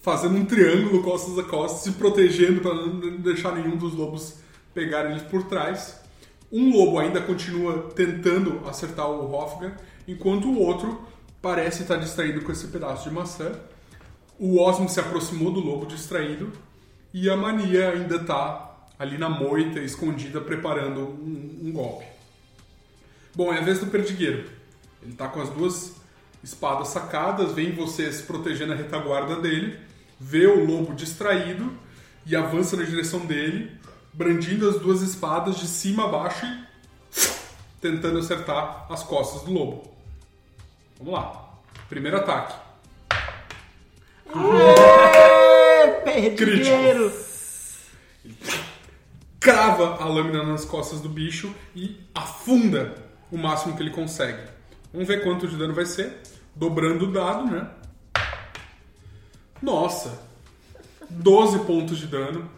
fazendo 0.00 0.36
um 0.36 0.44
triângulo 0.44 1.02
costas 1.02 1.38
a 1.38 1.44
costas, 1.44 1.82
se 1.82 1.92
protegendo 1.92 2.60
para 2.60 2.74
não 2.74 3.16
deixar 3.18 3.54
nenhum 3.54 3.76
dos 3.76 3.94
lobos 3.94 4.34
pegarem 4.74 5.12
eles 5.12 5.22
por 5.22 5.44
trás. 5.44 6.00
Um 6.50 6.76
lobo 6.76 6.98
ainda 6.98 7.20
continua 7.20 7.90
tentando 7.94 8.68
acertar 8.68 9.08
o 9.08 9.32
Hofgar, 9.32 9.78
enquanto 10.06 10.48
o 10.48 10.58
outro 10.58 11.00
parece 11.42 11.82
estar 11.82 11.96
distraído 11.96 12.40
com 12.42 12.52
esse 12.52 12.68
pedaço 12.68 13.08
de 13.08 13.14
maçã. 13.14 13.52
O 14.38 14.60
Osmo 14.60 14.88
se 14.88 15.00
aproximou 15.00 15.52
do 15.52 15.60
lobo 15.60 15.84
distraído 15.84 16.52
e 17.12 17.28
a 17.28 17.36
Mania 17.36 17.90
ainda 17.90 18.16
está 18.16 18.86
ali 18.98 19.18
na 19.18 19.28
moita, 19.28 19.80
escondida, 19.80 20.40
preparando 20.40 21.00
um, 21.00 21.60
um 21.64 21.72
golpe. 21.72 22.06
Bom, 23.34 23.52
é 23.52 23.58
a 23.58 23.62
vez 23.62 23.80
do 23.80 23.86
perdigueiro. 23.86 24.48
Ele 25.02 25.14
tá 25.14 25.26
com 25.26 25.42
as 25.42 25.50
duas 25.50 25.96
espadas 26.42 26.88
sacadas, 26.88 27.52
vem 27.52 27.72
vocês 27.72 28.20
protegendo 28.20 28.72
a 28.72 28.76
retaguarda 28.76 29.36
dele, 29.36 29.78
vê 30.20 30.46
o 30.46 30.64
lobo 30.64 30.94
distraído 30.94 31.72
e 32.24 32.36
avança 32.36 32.76
na 32.76 32.84
direção 32.84 33.26
dele, 33.26 33.76
brandindo 34.12 34.68
as 34.68 34.78
duas 34.78 35.02
espadas 35.02 35.56
de 35.58 35.66
cima 35.66 36.04
a 36.04 36.08
baixo 36.08 36.46
e 36.46 37.80
tentando 37.80 38.18
acertar 38.18 38.86
as 38.88 39.02
costas 39.02 39.42
do 39.42 39.52
lobo. 39.52 39.91
Vamos 41.02 41.18
lá. 41.18 41.50
Primeiro 41.88 42.16
ataque. 42.16 42.54
Perdigueiro! 46.36 47.12
crava 49.40 49.96
a 50.00 50.06
lâmina 50.06 50.44
nas 50.44 50.64
costas 50.64 51.00
do 51.00 51.08
bicho 51.08 51.52
e 51.74 51.98
afunda 52.14 52.94
o 53.30 53.36
máximo 53.36 53.76
que 53.76 53.82
ele 53.82 53.90
consegue. 53.90 54.40
Vamos 54.92 55.08
ver 55.08 55.24
quanto 55.24 55.48
de 55.48 55.56
dano 55.56 55.74
vai 55.74 55.84
ser. 55.84 56.22
Dobrando 56.54 57.06
o 57.06 57.12
dado, 57.12 57.50
né? 57.50 57.68
Nossa! 59.60 60.22
12 61.10 61.64
pontos 61.64 61.98
de 61.98 62.06
dano. 62.06 62.48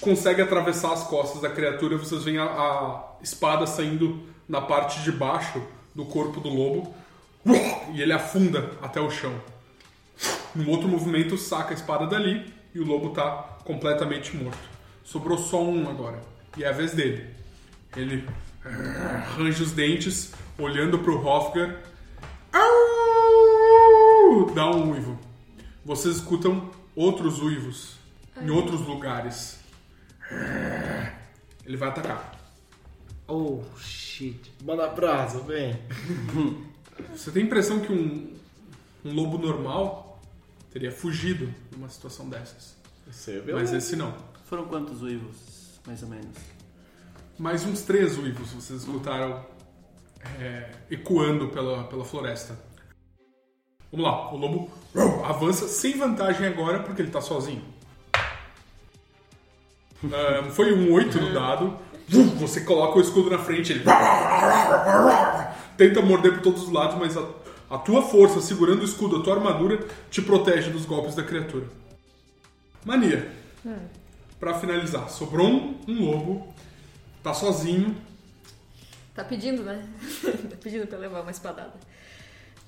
Consegue 0.00 0.40
atravessar 0.40 0.94
as 0.94 1.02
costas 1.02 1.42
da 1.42 1.50
criatura. 1.50 1.98
Vocês 1.98 2.24
veem 2.24 2.38
a, 2.38 2.44
a 2.44 3.12
espada 3.22 3.66
saindo 3.66 4.22
na 4.48 4.62
parte 4.62 5.02
de 5.02 5.12
baixo 5.12 5.62
do 5.94 6.06
corpo 6.06 6.40
do 6.40 6.48
lobo. 6.48 6.94
E 7.92 8.02
ele 8.02 8.12
afunda 8.12 8.72
até 8.82 9.00
o 9.00 9.10
chão. 9.10 9.34
Num 10.54 10.68
outro 10.68 10.88
movimento, 10.88 11.36
saca 11.36 11.70
a 11.70 11.74
espada 11.74 12.06
dali 12.06 12.52
e 12.74 12.80
o 12.80 12.84
lobo 12.84 13.10
tá 13.10 13.58
completamente 13.64 14.36
morto. 14.36 14.58
Sobrou 15.04 15.38
só 15.38 15.62
um 15.62 15.88
agora. 15.88 16.20
E 16.56 16.64
é 16.64 16.68
a 16.68 16.72
vez 16.72 16.92
dele. 16.92 17.34
Ele 17.96 18.28
arranja 18.64 19.62
os 19.62 19.72
dentes, 19.72 20.32
olhando 20.58 20.98
pro 20.98 21.24
Hofgar. 21.26 21.76
Au! 22.52 24.50
Dá 24.54 24.70
um 24.70 24.90
uivo. 24.92 25.18
Vocês 25.84 26.16
escutam 26.16 26.70
outros 26.94 27.40
uivos 27.40 27.96
em 28.40 28.50
outros 28.50 28.80
lugares. 28.82 29.60
Ele 31.64 31.76
vai 31.76 31.88
atacar. 31.88 32.32
Oh, 33.26 33.62
shit. 33.76 34.52
Manda 34.64 34.88
brasa, 34.88 35.40
vem. 35.40 35.78
Você 37.14 37.30
tem 37.30 37.42
a 37.42 37.46
impressão 37.46 37.80
que 37.80 37.92
um, 37.92 38.34
um 39.04 39.14
lobo 39.14 39.38
normal 39.38 40.20
teria 40.70 40.92
fugido 40.92 41.52
numa 41.72 41.88
situação 41.88 42.28
dessas. 42.28 42.76
Você 43.10 43.42
é 43.46 43.52
Mas 43.52 43.72
esse 43.72 43.96
não. 43.96 44.14
Foram 44.44 44.66
quantos 44.66 45.02
uivos, 45.02 45.80
mais 45.86 46.02
ou 46.02 46.08
menos? 46.08 46.36
Mais 47.38 47.64
uns 47.64 47.82
três 47.82 48.18
uivos 48.18 48.50
vocês 48.52 48.80
escutaram 48.80 49.44
é, 50.40 50.70
ecoando 50.90 51.48
pela, 51.48 51.84
pela 51.84 52.04
floresta. 52.04 52.58
Vamos 53.90 54.06
lá, 54.06 54.32
o 54.32 54.36
lobo 54.36 54.70
avança 55.24 55.66
sem 55.66 55.96
vantagem 55.96 56.46
agora 56.46 56.82
porque 56.82 57.00
ele 57.00 57.10
tá 57.10 57.20
sozinho. 57.20 57.64
Ah, 60.04 60.50
foi 60.50 60.72
um 60.72 60.92
8 60.92 61.20
no 61.20 61.32
dado. 61.32 61.76
Você 62.38 62.62
coloca 62.62 62.98
o 62.98 63.00
escudo 63.00 63.30
na 63.30 63.38
frente, 63.38 63.72
ele 63.72 63.84
tenta 65.78 66.02
morder 66.02 66.34
por 66.34 66.42
todos 66.42 66.64
os 66.64 66.70
lados, 66.70 66.98
mas 66.98 67.16
a, 67.16 67.26
a 67.70 67.78
tua 67.78 68.02
força 68.02 68.42
segurando 68.42 68.82
o 68.82 68.84
escudo, 68.84 69.16
a 69.16 69.22
tua 69.22 69.36
armadura, 69.36 69.86
te 70.10 70.20
protege 70.20 70.70
dos 70.70 70.84
golpes 70.84 71.14
da 71.14 71.22
criatura. 71.22 71.64
Mania. 72.84 73.32
Pra 74.38 74.54
finalizar, 74.54 75.08
sobrou 75.08 75.48
um, 75.48 75.80
um 75.88 76.04
lobo, 76.04 76.54
tá 77.22 77.32
sozinho, 77.32 77.96
Tá 79.18 79.24
pedindo, 79.24 79.64
né? 79.64 79.84
tá 80.48 80.56
pedindo 80.62 80.86
pra 80.86 80.96
levar 80.96 81.22
uma 81.22 81.32
espadada. 81.32 81.74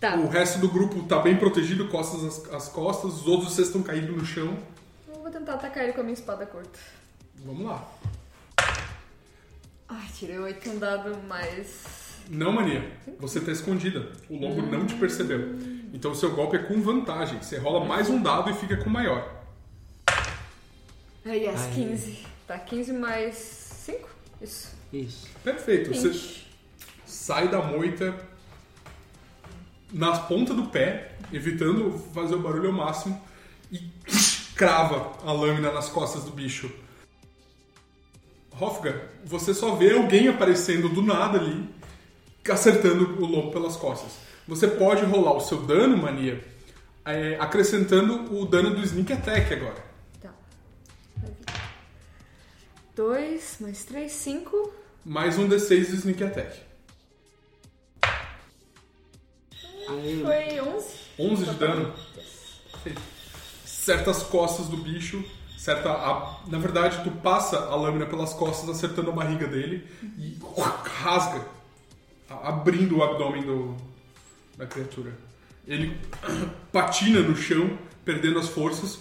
Tá. 0.00 0.16
O 0.16 0.26
resto 0.26 0.58
do 0.58 0.68
grupo 0.68 1.04
tá 1.04 1.20
bem 1.20 1.36
protegido, 1.36 1.86
costas 1.86 2.24
às, 2.24 2.52
às 2.52 2.68
costas, 2.68 3.20
os 3.20 3.26
outros 3.28 3.52
vocês 3.52 3.68
estão 3.68 3.84
caindo 3.84 4.10
no 4.16 4.26
chão. 4.26 4.58
Eu 5.06 5.20
vou 5.20 5.30
tentar 5.30 5.54
atacar 5.54 5.84
ele 5.84 5.92
com 5.92 6.00
a 6.00 6.02
minha 6.02 6.14
espada 6.14 6.44
curta. 6.44 6.76
Vamos 7.44 7.64
lá. 7.64 7.88
Ai, 9.88 10.08
tirei 10.12 10.40
oito 10.40 10.68
um 10.70 10.78
dado 10.80 11.16
mais. 11.28 12.09
Não, 12.30 12.52
Mania. 12.52 12.88
Você 13.18 13.40
tá 13.40 13.50
escondida. 13.50 14.12
O 14.28 14.38
lobo 14.38 14.62
não 14.62 14.86
te 14.86 14.94
percebeu. 14.94 15.56
Então 15.92 16.12
o 16.12 16.14
seu 16.14 16.30
golpe 16.30 16.56
é 16.56 16.60
com 16.60 16.80
vantagem. 16.80 17.42
Você 17.42 17.58
rola 17.58 17.84
mais 17.84 18.08
um 18.08 18.22
dado 18.22 18.50
e 18.50 18.54
fica 18.54 18.76
com 18.76 18.88
maior. 18.88 19.42
Ah, 21.26 21.34
yes, 21.34 21.60
Ai. 21.60 21.72
15. 21.74 22.18
Tá, 22.46 22.58
15 22.58 22.92
mais 22.92 23.34
5? 23.34 24.08
Isso. 24.40 24.74
Isso. 24.92 25.28
Perfeito. 25.42 25.92
Você 25.92 26.10
20. 26.10 26.46
sai 27.04 27.48
da 27.48 27.60
moita 27.60 28.16
nas 29.92 30.20
pontas 30.26 30.54
do 30.54 30.66
pé, 30.66 31.16
evitando 31.32 31.98
fazer 32.14 32.36
o 32.36 32.38
barulho 32.38 32.68
ao 32.68 32.72
máximo, 32.72 33.20
e 33.72 33.90
crava 34.54 35.12
a 35.24 35.32
lâmina 35.32 35.72
nas 35.72 35.88
costas 35.88 36.22
do 36.22 36.30
bicho. 36.30 36.70
Hofgar, 38.58 38.94
você 39.24 39.52
só 39.52 39.74
vê 39.74 39.94
alguém 39.94 40.28
aparecendo 40.28 40.88
do 40.88 41.02
nada 41.02 41.38
ali, 41.38 41.68
acertando 42.48 43.22
o 43.22 43.26
lobo 43.26 43.50
pelas 43.50 43.76
costas. 43.76 44.12
Você 44.48 44.66
pode 44.66 45.04
rolar 45.04 45.32
o 45.34 45.40
seu 45.40 45.58
dano, 45.62 45.96
mania, 45.96 46.42
é, 47.04 47.36
acrescentando 47.38 48.34
o 48.36 48.44
dano 48.46 48.70
do 48.74 48.82
sneak 48.82 49.12
attack 49.12 49.52
agora. 49.54 49.84
Tá. 50.20 50.30
2 52.96 53.56
mais 53.60 53.84
3, 53.84 54.10
5. 54.10 54.74
Mais 55.04 55.38
um 55.38 55.48
D6 55.48 55.86
de 55.86 55.96
sneak 55.96 56.22
attack. 56.24 56.60
Aí, 59.88 60.22
Foi 60.22 60.60
11. 60.60 60.86
11 61.18 61.44
de 61.46 61.54
dano. 61.56 61.94
Certa 63.64 64.10
as 64.10 64.22
costas 64.22 64.66
do 64.68 64.76
bicho, 64.76 65.24
certa 65.58 65.90
a- 65.90 66.40
na 66.46 66.58
verdade 66.58 67.02
tu 67.02 67.10
passa 67.10 67.58
a 67.58 67.74
lâmina 67.74 68.06
pelas 68.06 68.32
costas 68.34 68.68
acertando 68.68 69.10
a 69.10 69.14
barriga 69.14 69.46
dele 69.46 69.88
e 70.18 70.38
rasga, 71.02 71.44
abrindo 72.30 72.98
o 72.98 73.02
abdômen 73.02 73.42
do, 73.42 73.76
da 74.56 74.66
criatura. 74.66 75.12
Ele 75.66 75.96
patina 76.72 77.20
no 77.20 77.36
chão, 77.36 77.78
perdendo 78.04 78.38
as 78.38 78.48
forças, 78.48 79.00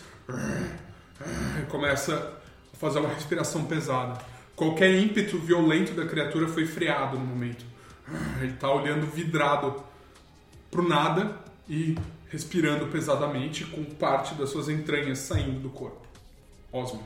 e 1.61 1.65
começa 1.67 2.39
a 2.73 2.77
fazer 2.77 2.99
uma 2.99 3.09
respiração 3.09 3.65
pesada. 3.65 4.19
Qualquer 4.55 4.93
ímpeto 4.95 5.37
violento 5.37 5.93
da 5.93 6.05
criatura 6.05 6.47
foi 6.47 6.65
freado 6.65 7.17
no 7.17 7.25
momento. 7.25 7.65
Ele 8.41 8.53
tá 8.53 8.71
olhando 8.71 9.05
vidrado 9.05 9.83
pro 10.69 10.87
nada 10.87 11.37
e 11.67 11.95
respirando 12.29 12.87
pesadamente 12.87 13.65
com 13.65 13.83
parte 13.83 14.35
das 14.35 14.49
suas 14.49 14.69
entranhas 14.69 15.19
saindo 15.19 15.59
do 15.59 15.69
corpo. 15.69 16.05
Osmo. 16.71 17.03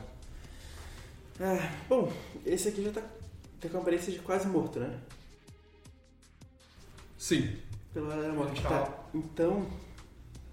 Ah, 1.40 1.70
bom, 1.88 2.12
esse 2.44 2.68
aqui 2.68 2.82
já 2.82 2.90
tá, 2.90 3.02
tá 3.60 3.68
com 3.68 3.78
a 3.78 3.80
aparência 3.80 4.12
de 4.12 4.18
quase 4.18 4.46
morto, 4.46 4.78
né? 4.78 4.98
Sim. 7.16 7.56
Pelo 7.92 8.06
morte. 8.34 8.62
Tá. 8.62 8.68
Tá. 8.68 9.04
Então, 9.14 9.66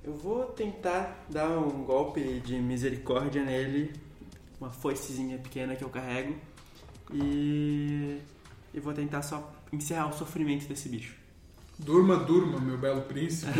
eu 0.03 0.13
vou 0.13 0.45
tentar 0.45 1.25
dar 1.29 1.49
um 1.49 1.83
golpe 1.83 2.39
de 2.39 2.55
misericórdia 2.55 3.43
nele, 3.43 3.93
uma 4.59 4.69
foicezinha 4.69 5.37
pequena 5.37 5.75
que 5.75 5.83
eu 5.83 5.89
carrego, 5.89 6.35
e, 7.13 8.19
e 8.73 8.79
vou 8.79 8.93
tentar 8.93 9.21
só 9.21 9.51
encerrar 9.71 10.07
o 10.09 10.13
sofrimento 10.13 10.67
desse 10.67 10.89
bicho. 10.89 11.15
Durma, 11.77 12.15
durma, 12.17 12.59
meu 12.59 12.77
belo 12.77 13.01
príncipe. 13.01 13.51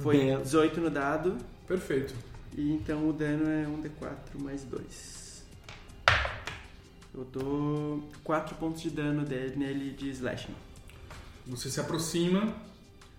Foi 0.00 0.16
Belo. 0.18 0.42
18 0.42 0.80
no 0.80 0.90
dado, 0.90 1.36
Perfeito. 1.66 2.14
e 2.56 2.72
então 2.72 3.08
o 3.08 3.12
dano 3.12 3.48
é 3.48 3.64
1d4 3.64 4.40
mais 4.42 4.64
2. 4.64 5.27
Eu 7.18 7.24
dou 7.24 8.08
4 8.22 8.54
pontos 8.54 8.80
de 8.80 8.90
dano 8.90 9.24
dele, 9.24 9.56
nele 9.56 9.90
de 9.90 10.08
slashing. 10.10 10.54
Você 11.48 11.68
se 11.68 11.80
aproxima, 11.80 12.54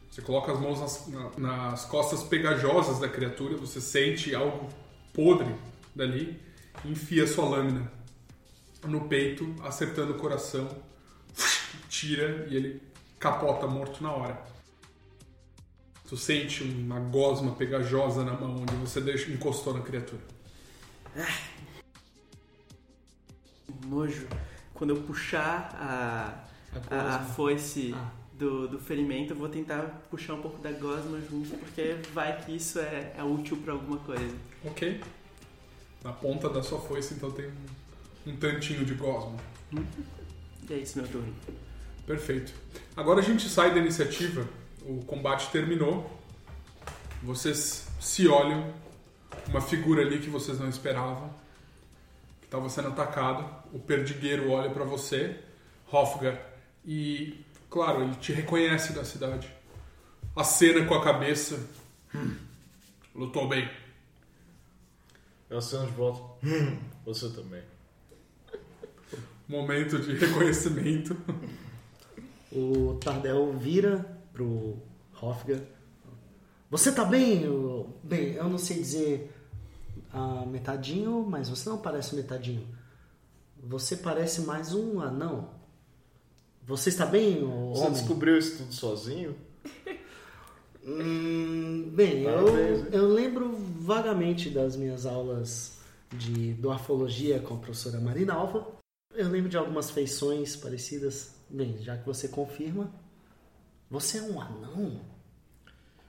você 0.09 0.21
coloca 0.21 0.53
as 0.53 0.59
mãos 0.59 0.79
nas, 0.79 1.07
na- 1.07 1.31
nas 1.37 1.83
costas 1.85 2.23
pegajosas 2.23 2.99
da 2.99 3.09
criatura, 3.09 3.57
você 3.57 3.81
sente 3.81 4.33
algo 4.33 4.69
podre 5.13 5.53
dali, 5.93 6.39
e 6.85 6.91
enfia 6.91 7.27
sua 7.27 7.43
lâmina 7.43 7.91
no 8.85 9.01
peito, 9.09 9.53
acertando 9.63 10.13
o 10.13 10.17
coração, 10.17 10.69
tira 11.89 12.47
e 12.49 12.55
ele 12.55 12.81
capota 13.19 13.67
morto 13.67 14.01
na 14.01 14.13
hora. 14.13 14.41
Tu 16.07 16.15
sente 16.15 16.63
uma 16.63 17.01
gosma 17.01 17.51
pegajosa 17.51 18.23
na 18.23 18.31
mão 18.31 18.61
onde 18.61 18.73
você 18.75 19.01
deixa, 19.01 19.29
encostou 19.29 19.73
na 19.73 19.81
criatura. 19.81 20.21
Nojo. 23.87 24.27
Quando 24.73 24.91
eu 24.95 25.01
puxar 25.03 25.69
a, 25.75 26.43
A 26.95 27.15
a, 27.15 27.19
foice 27.19 27.93
Ah. 27.95 28.09
do, 28.33 28.67
do 28.67 28.79
ferimento, 28.79 29.33
eu 29.33 29.37
vou 29.37 29.49
tentar 29.49 29.81
puxar 30.09 30.35
um 30.35 30.41
pouco 30.41 30.61
da 30.61 30.71
gosma 30.71 31.19
junto, 31.29 31.57
porque 31.57 31.97
vai 32.13 32.37
que 32.41 32.55
isso 32.55 32.79
é, 32.79 33.13
é 33.17 33.23
útil 33.23 33.57
pra 33.57 33.73
alguma 33.73 33.97
coisa. 33.99 34.35
Ok. 34.65 35.01
Na 36.03 36.13
ponta 36.13 36.47
da 36.49 36.63
sua 36.63 36.79
foice, 36.79 37.13
então 37.13 37.29
tem 37.31 37.47
um, 38.25 38.31
um 38.31 38.35
tantinho 38.37 38.85
de 38.85 38.93
gosma. 38.93 39.35
E 39.73 40.73
é 40.73 40.77
isso, 40.77 40.97
meu 40.97 41.07
turno. 41.07 41.33
Perfeito. 42.07 42.53
Agora 42.95 43.19
a 43.19 43.23
gente 43.23 43.49
sai 43.49 43.73
da 43.73 43.79
iniciativa, 43.79 44.47
o 44.85 45.03
combate 45.05 45.51
terminou. 45.51 46.09
Vocês 47.21 47.85
se 47.99 48.27
olham, 48.29 48.73
uma 49.47 49.59
figura 49.61 50.01
ali 50.01 50.19
que 50.19 50.29
vocês 50.29 50.57
não 50.57 50.69
esperavam, 50.69 51.29
que 52.39 52.47
estava 52.47 52.69
sendo 52.69 52.87
atacado. 52.87 53.43
O 53.73 53.79
perdigueiro 53.79 54.49
olha 54.51 54.69
para 54.71 54.83
você, 54.83 55.37
Hofgar, 55.91 56.39
e, 56.85 57.43
claro, 57.69 58.03
ele 58.03 58.15
te 58.15 58.31
reconhece 58.33 58.93
da 58.93 59.03
cidade. 59.03 59.51
Acena 60.35 60.85
com 60.85 60.93
a 60.95 61.03
cabeça. 61.03 61.59
Hum, 62.15 62.35
lutou 63.15 63.47
bem. 63.47 63.69
Eu 65.49 65.57
aceno 65.57 65.85
de 65.87 65.91
volta. 65.91 66.21
Hum, 66.47 66.77
você 67.05 67.29
também. 67.29 67.63
Momento 69.47 69.99
de 69.99 70.13
reconhecimento. 70.13 71.17
O 72.51 72.97
Tardel 73.03 73.53
vira 73.57 74.05
pro 74.31 74.77
Hofgar. 75.21 75.59
Você 76.69 76.91
tá 76.91 77.03
bem? 77.03 77.43
Eu- 77.43 77.95
Bem, 78.03 78.33
eu 78.33 78.47
não 78.49 78.57
sei 78.57 78.77
dizer 78.77 79.31
ah, 80.13 80.43
metadinho, 80.47 81.25
mas 81.27 81.49
você 81.49 81.67
não 81.69 81.77
parece 81.79 82.15
metadinho. 82.15 82.65
Você 83.63 83.97
parece 83.97 84.41
mais 84.41 84.73
um 84.73 84.99
anão. 85.01 85.49
Você 86.63 86.89
está 86.89 87.05
bem, 87.05 87.43
ô 87.43 87.73
Você 87.73 87.81
homem? 87.81 87.93
descobriu 87.93 88.37
isso 88.37 88.57
tudo 88.57 88.73
sozinho? 88.73 89.35
Hum, 90.81 91.91
bem, 91.93 92.23
eu, 92.23 92.47
hein? 92.57 92.87
eu 92.91 93.07
lembro 93.09 93.51
vagamente 93.79 94.49
das 94.49 94.75
minhas 94.75 95.05
aulas 95.05 95.77
de 96.09 96.53
doafologia 96.53 97.39
com 97.41 97.55
a 97.55 97.57
professora 97.57 97.99
Marinalva. 97.99 98.65
Eu 99.13 99.27
lembro 99.29 99.49
de 99.49 99.57
algumas 99.57 99.91
feições 99.91 100.55
parecidas. 100.55 101.35
Bem, 101.49 101.77
já 101.79 101.97
que 101.97 102.05
você 102.05 102.27
confirma, 102.29 102.91
você 103.91 104.17
é 104.19 104.23
um 104.23 104.41
anão? 104.41 105.01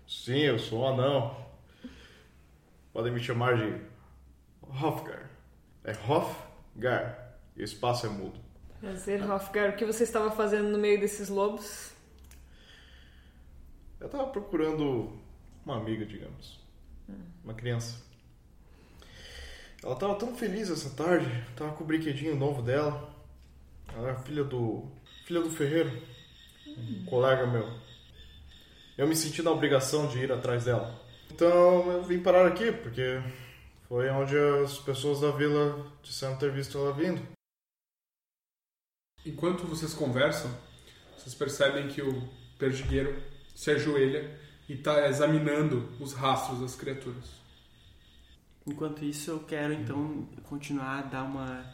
Sim, 0.09 0.39
eu 0.39 0.59
sou 0.59 0.81
um 0.81 0.89
anão. 0.89 1.37
Podem 2.93 3.13
me 3.13 3.21
chamar 3.21 3.57
de 3.59 3.83
Hofgar. 4.63 5.29
É 5.85 5.92
Hofgar. 6.09 7.19
E 7.61 7.63
espaço 7.63 8.06
é 8.06 8.08
mudo. 8.08 8.40
Prazer, 8.81 9.23
Hofgar. 9.31 9.69
O 9.69 9.77
que 9.77 9.85
você 9.85 10.04
estava 10.04 10.31
fazendo 10.31 10.71
no 10.71 10.79
meio 10.79 10.98
desses 10.98 11.29
lobos? 11.29 11.92
Eu 14.00 14.08
tava 14.08 14.29
procurando 14.29 15.13
uma 15.63 15.77
amiga, 15.77 16.06
digamos. 16.06 16.58
Uma 17.44 17.52
criança. 17.52 18.02
Ela 19.83 19.94
tava 19.94 20.15
tão 20.15 20.35
feliz 20.35 20.71
essa 20.71 20.88
tarde. 20.88 21.27
Tava 21.54 21.73
com 21.73 21.85
o 21.85 21.87
brinquedinho 21.87 22.35
novo 22.35 22.63
dela. 22.63 23.15
Ela 23.94 24.13
é 24.13 24.17
filha 24.21 24.42
do. 24.42 24.90
filha 25.27 25.42
do 25.42 25.50
ferreiro. 25.50 25.92
Um 26.67 27.04
colega 27.04 27.46
meu. 27.46 27.69
Eu 28.96 29.06
me 29.06 29.15
senti 29.15 29.42
na 29.42 29.50
obrigação 29.50 30.06
de 30.06 30.19
ir 30.19 30.33
atrás 30.33 30.65
dela. 30.65 30.98
Então 31.31 31.92
eu 31.92 32.02
vim 32.04 32.23
parar 32.23 32.46
aqui, 32.46 32.73
porque 32.73 33.21
foi 33.87 34.08
onde 34.08 34.35
as 34.38 34.79
pessoas 34.79 35.21
da 35.21 35.31
vila 35.31 35.87
disseram 36.02 36.38
ter 36.38 36.50
visto 36.50 36.79
ela 36.79 36.94
vindo. 36.94 37.21
Enquanto 39.25 39.64
vocês 39.66 39.92
conversam, 39.92 40.50
vocês 41.18 41.35
percebem 41.35 41.88
que 41.88 42.00
o 42.02 42.23
perdigueiro 42.58 43.23
se 43.54 43.71
ajoelha 43.71 44.31
e 44.68 44.75
está 44.75 45.06
examinando 45.08 45.88
os 46.00 46.12
rastros 46.14 46.60
das 46.60 46.75
criaturas. 46.75 47.40
Enquanto 48.66 49.04
isso, 49.04 49.31
eu 49.31 49.40
quero 49.40 49.73
então 49.73 50.27
continuar 50.44 50.98
a 50.98 51.02
dar 51.02 51.23
uma 51.25 51.64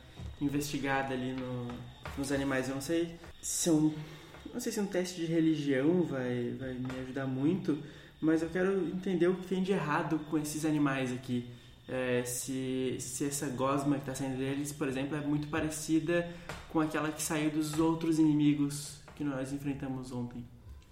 investigada 0.41 1.15
ali 1.15 1.33
no- 1.33 1.69
nos 2.17 2.33
animais. 2.33 2.69
Eu 2.69 2.75
não 2.77 2.83
sei 2.83 3.17
se 3.41 3.71
um, 3.71 3.95
não 4.53 4.61
sei 4.61 4.73
se 4.73 4.81
um 4.81 4.87
teste 4.87 5.21
de 5.21 5.27
religião 5.27 6.03
vai, 6.05 6.55
vai 6.59 6.75
me 6.75 6.87
ajudar 7.03 7.27
muito, 7.27 7.79
mas 8.21 8.43
eu 8.43 8.49
quero 8.49 8.89
entender 8.89 9.29
o 9.29 9.35
que 9.37 9.47
tem 9.47 9.63
de 9.63 9.73
errado 9.73 10.19
com 10.31 10.39
esses 10.39 10.65
animais 10.65 11.13
aqui. 11.13 11.47
É, 11.89 12.25
se, 12.25 12.97
se 12.99 13.27
essa 13.27 13.49
gosma 13.49 13.97
que 13.97 14.03
está 14.03 14.15
saindo 14.15 14.39
deles, 14.39 14.73
por 14.73 14.89
exemplo, 14.89 15.17
é 15.17 15.21
muito 15.21 15.49
parecida 15.49 16.29
com 16.73 16.81
aquela 16.81 17.13
que 17.13 17.23
saiu 17.23 17.51
dos 17.51 17.79
outros 17.79 18.19
inimigos 18.19 19.01
que 19.15 19.23
nós 19.23 19.53
enfrentamos 19.53 20.11
ontem. 20.13 20.45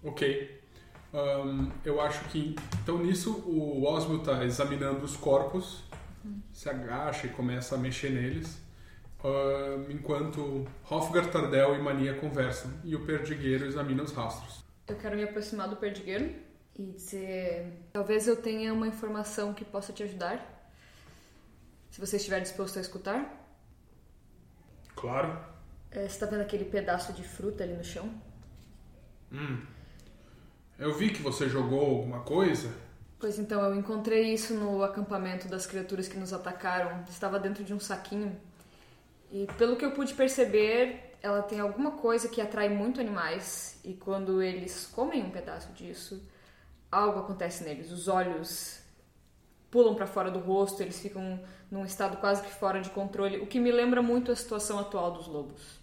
Ok. 0.03 0.61
Ahn, 1.13 1.71
eu 1.85 2.01
acho 2.01 2.25
que. 2.29 2.57
Então 2.83 2.99
nisso 2.99 3.33
o 3.47 3.85
Osmo 3.85 4.19
está 4.19 4.45
examinando 4.45 5.05
os 5.05 5.17
corpos, 5.17 5.83
se 6.53 6.69
agacha 6.69 7.27
e 7.27 7.31
começa 7.31 7.75
a 7.75 7.79
mexer 7.79 8.11
neles. 8.11 8.61
Ahn, 9.23 9.91
enquanto 9.91 10.67
Hofgar, 10.89 11.31
Tardel 11.31 11.77
e 11.77 11.83
Mania 11.83 12.15
conversam 12.15 12.71
e 12.85 12.95
o 12.95 13.05
perdigueiro 13.05 13.67
examina 13.67 14.03
os 14.03 14.13
rastros. 14.13 14.63
Eu 14.87 14.97
quero 14.97 15.17
me 15.17 15.23
aproximar 15.25 15.69
do 15.69 15.77
perdigueiro 15.77 16.31
e 16.79 16.83
dizer: 16.93 17.73
talvez 17.93 18.29
eu 18.29 18.37
tenha 18.37 18.73
uma 18.73 18.87
informação 18.87 19.55
que 19.55 19.65
possa 19.65 19.93
te 19.93 20.03
ajudar. 20.03 20.54
Se 21.95 22.01
você 22.01 22.17
estiver 22.17 22.41
disposto 22.41 22.77
a 22.77 22.81
escutar. 22.81 23.47
Claro. 24.97 25.39
É, 25.93 26.01
você 26.01 26.07
está 26.07 26.27
vendo 26.27 26.41
aquele 26.41 26.65
pedaço 26.65 27.13
de 27.13 27.23
fruta 27.23 27.63
ali 27.63 27.73
no 27.73 27.85
chão? 27.85 28.13
Eu 30.77 30.93
vi 30.93 31.11
que 31.11 31.23
você 31.23 31.49
jogou 31.49 31.99
alguma 31.99 32.19
coisa. 32.23 32.75
Pois 33.17 33.39
então, 33.39 33.63
eu 33.63 33.77
encontrei 33.77 34.35
isso 34.35 34.55
no 34.55 34.83
acampamento 34.83 35.47
das 35.47 35.67
criaturas 35.67 36.09
que 36.09 36.19
nos 36.19 36.33
atacaram. 36.33 37.05
Estava 37.09 37.39
dentro 37.39 37.63
de 37.63 37.73
um 37.73 37.79
saquinho. 37.79 38.37
E 39.31 39.47
pelo 39.57 39.77
que 39.77 39.85
eu 39.85 39.93
pude 39.93 40.15
perceber, 40.15 41.17
ela 41.23 41.43
tem 41.43 41.61
alguma 41.61 41.93
coisa 41.93 42.29
que 42.29 42.41
atrai 42.41 42.69
muito 42.69 43.01
animais. 43.01 43.79
E 43.85 43.95
quando 43.95 44.43
eles 44.43 44.85
comem 44.85 45.23
um 45.23 45.31
pedaço 45.31 45.73
disso, 45.75 46.21
algo 46.91 47.21
acontece 47.21 47.63
neles. 47.63 47.93
Os 47.93 48.09
olhos 48.09 48.83
pulam 49.75 49.97
para 49.97 50.07
fora 50.07 50.31
do 50.31 50.39
rosto, 50.39 50.81
eles 50.81 51.01
ficam 51.01 51.41
num 51.69 51.85
estado 51.85 52.19
quase 52.19 52.41
que 52.45 52.51
fora 52.53 52.81
de 52.81 52.91
controle, 52.91 53.39
o 53.39 53.47
que 53.49 53.59
me 53.59 53.73
lembra 53.73 54.01
muito 54.01 54.31
a 54.31 54.37
situação 54.37 54.79
atual 54.79 55.11
dos 55.11 55.27
lobos. 55.27 55.81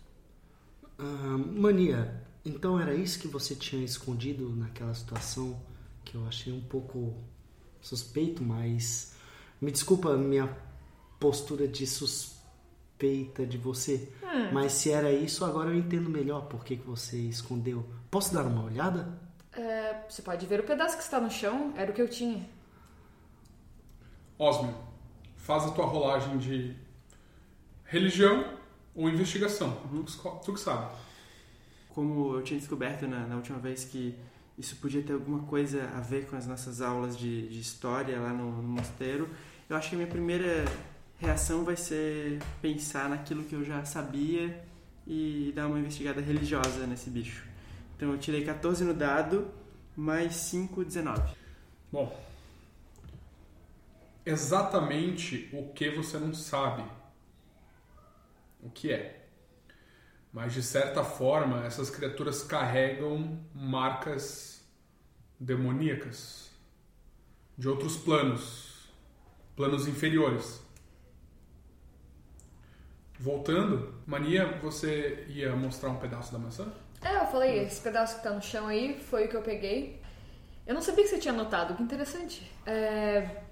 Ah, 0.98 1.38
Mania, 1.38 2.24
então 2.46 2.80
era 2.80 2.96
isso 2.96 3.20
que 3.20 3.28
você 3.28 3.54
tinha 3.54 3.84
escondido 3.84 4.50
naquela 4.56 4.94
situação 4.94 5.62
que 6.06 6.16
eu 6.16 6.26
achei 6.26 6.54
um 6.54 6.62
pouco 6.62 7.14
suspeito, 7.82 8.42
mas 8.42 9.14
me 9.60 9.70
desculpa 9.70 10.14
a 10.14 10.18
minha 10.18 10.56
postura 11.20 11.68
de 11.68 11.86
suspeita 11.86 13.46
de 13.46 13.58
você, 13.58 14.08
mas 14.54 14.72
se 14.72 14.89
era 14.89 15.12
isso, 15.12 15.44
agora 15.44 15.70
eu 15.70 15.76
entendo 15.76 16.10
melhor 16.10 16.46
por 16.48 16.64
que, 16.64 16.78
que 16.78 16.88
você 16.88 17.18
escondeu. 17.18 17.86
Posso 18.10 18.34
dar 18.34 18.46
uma 18.46 18.64
olhada? 18.64 19.20
É, 19.52 20.06
você 20.08 20.22
pode 20.22 20.46
ver 20.46 20.62
o 20.62 20.64
pedaço 20.64 20.96
que 20.96 21.04
está 21.04 21.20
no 21.20 21.30
chão, 21.30 21.74
era 21.76 21.92
o 21.92 21.94
que 21.94 22.02
eu 22.02 22.08
tinha. 22.08 22.48
Osmo, 24.42 24.74
faz 25.38 25.66
a 25.66 25.70
tua 25.70 25.86
rolagem 25.86 26.38
de 26.39 26.76
religião 27.86 28.58
ou 28.96 29.08
investigação. 29.08 29.78
Tu, 29.89 30.04
que 30.04 30.10
esco- 30.10 30.42
tu 30.44 30.54
que 30.54 30.60
sabe. 30.60 30.92
Como 31.89 32.36
eu 32.36 32.42
tinha 32.42 32.60
descoberto 32.60 33.08
na, 33.08 33.28
na 33.28 33.36
última 33.36 33.60
vez 33.60 33.84
que 33.86 34.16
isso 34.58 34.76
podia 34.78 35.04
ter 35.04 35.14
alguma 35.14 35.44
coisa 35.44 35.89
a 35.96 36.00
ver 36.00 36.26
com 36.28 36.36
as 36.36 36.48
nossas 36.48 36.82
aulas 36.82 37.16
de, 37.18 37.48
de 37.50 37.60
história 37.60 38.20
lá 38.20 38.34
no, 38.34 38.62
no 38.62 38.68
mosteiro, 38.68 39.30
eu 39.70 39.76
acho 39.78 39.89
que 39.89 39.96
a 39.96 39.98
minha 40.00 40.10
primeira 40.10 40.66
reação 41.20 41.64
vai 41.64 41.76
ser 41.76 42.39
pensar 42.62 43.10
naquilo 43.10 43.44
que 43.44 43.54
eu 43.54 43.64
já 43.64 43.86
sabia 43.86 44.64
e 45.06 45.52
dar 45.56 45.68
uma 45.68 45.80
investigada 45.80 46.20
religiosa 46.20 46.88
nesse 46.88 47.10
bicho. 47.10 47.46
Então 47.96 48.12
eu 48.12 48.18
tirei 48.18 48.44
14 48.44 48.84
no 48.84 48.94
dado, 48.94 49.48
mais 49.96 50.34
5, 50.36 50.84
19. 50.84 51.22
Bom, 51.92 52.30
exatamente 54.26 55.49
o 55.53 55.72
que 55.74 55.89
você 55.89 56.17
não 56.17 56.34
sabe. 56.34 56.84
O 58.61 58.69
que 58.69 58.91
é? 58.91 59.28
Mas 60.32 60.53
de 60.53 60.63
certa 60.63 61.03
forma, 61.03 61.65
essas 61.65 61.89
criaturas 61.89 62.43
carregam 62.43 63.39
marcas 63.53 64.63
demoníacas 65.39 66.51
de 67.57 67.67
outros 67.67 67.97
planos, 67.97 68.89
planos 69.55 69.88
inferiores. 69.88 70.61
Voltando, 73.19 73.93
Mania, 74.07 74.57
você 74.59 75.26
ia 75.28 75.55
mostrar 75.55 75.89
um 75.89 75.97
pedaço 75.97 76.32
da 76.32 76.39
maçã? 76.39 76.72
É, 77.01 77.17
eu 77.17 77.28
falei, 77.28 77.59
esse 77.59 77.82
pedaço 77.82 78.17
que 78.17 78.24
tá 78.24 78.32
no 78.32 78.41
chão 78.41 78.67
aí 78.67 78.99
foi 78.99 79.26
o 79.26 79.28
que 79.28 79.36
eu 79.36 79.41
peguei. 79.41 80.01
Eu 80.65 80.74
não 80.74 80.82
sabia 80.82 81.03
que 81.03 81.09
você 81.09 81.19
tinha 81.19 81.34
notado, 81.34 81.76
que 81.76 81.84
interessante. 81.84 82.49
É, 82.65 83.43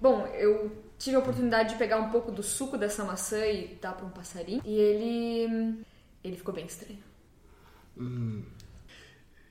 Bom, 0.00 0.26
eu 0.28 0.70
tive 0.98 1.16
a 1.16 1.18
oportunidade 1.18 1.70
de 1.70 1.76
pegar 1.76 1.98
um 1.98 2.10
pouco 2.10 2.32
do 2.32 2.42
suco 2.42 2.78
dessa 2.78 3.04
maçã 3.04 3.44
e 3.46 3.74
dar 3.80 3.92
pra 3.92 4.06
um 4.06 4.10
passarinho. 4.10 4.62
E 4.64 4.74
ele. 4.74 5.84
Ele 6.22 6.36
ficou 6.36 6.54
bem 6.54 6.66
estranho. 6.66 6.98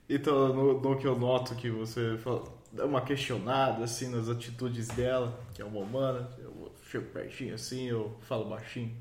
Então, 0.07 0.53
no, 0.53 0.81
no 0.81 0.97
que 0.97 1.05
eu 1.05 1.17
noto 1.17 1.55
que 1.55 1.69
você 1.69 2.17
dá 2.71 2.85
uma 2.85 3.01
questionada 3.01 3.83
assim 3.83 4.09
nas 4.09 4.27
atitudes 4.27 4.87
dela, 4.87 5.39
que 5.53 5.61
é 5.61 5.65
uma 5.65 5.79
humana, 5.79 6.29
eu 6.39 6.71
chego 6.83 7.05
pertinho 7.11 7.53
assim, 7.53 7.85
eu 7.85 8.17
falo 8.21 8.45
baixinho. 8.45 8.95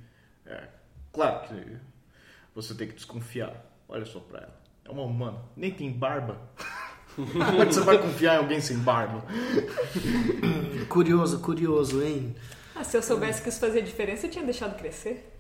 É, 0.45 0.69
claro 1.13 1.49
que 1.49 1.77
você 2.55 2.75
tem 2.75 2.89
que 2.89 2.95
desconfiar. 2.95 3.65
Olha 3.89 4.05
só 4.05 4.21
pra 4.21 4.41
ela. 4.41 4.61
É 4.85 4.91
uma 4.91 5.03
humana, 5.03 5.43
nem 5.57 5.71
tem 5.71 5.91
barba. 5.91 6.39
Como 7.27 7.63
é 7.63 7.67
que 7.67 7.75
você 7.75 7.81
vai 7.81 7.99
confiar 7.99 8.37
em 8.37 8.39
alguém 8.39 8.61
sem 8.61 8.79
barba? 8.79 9.25
Curioso, 10.89 11.41
curioso, 11.41 12.03
hein? 12.03 12.35
Ah, 12.75 12.85
se 12.85 12.97
eu 12.97 13.03
soubesse 13.03 13.43
que 13.43 13.49
isso 13.49 13.59
fazia 13.59 13.83
diferença, 13.83 14.27
eu 14.27 14.31
tinha 14.31 14.45
deixado 14.45 14.79
crescer. 14.79 15.35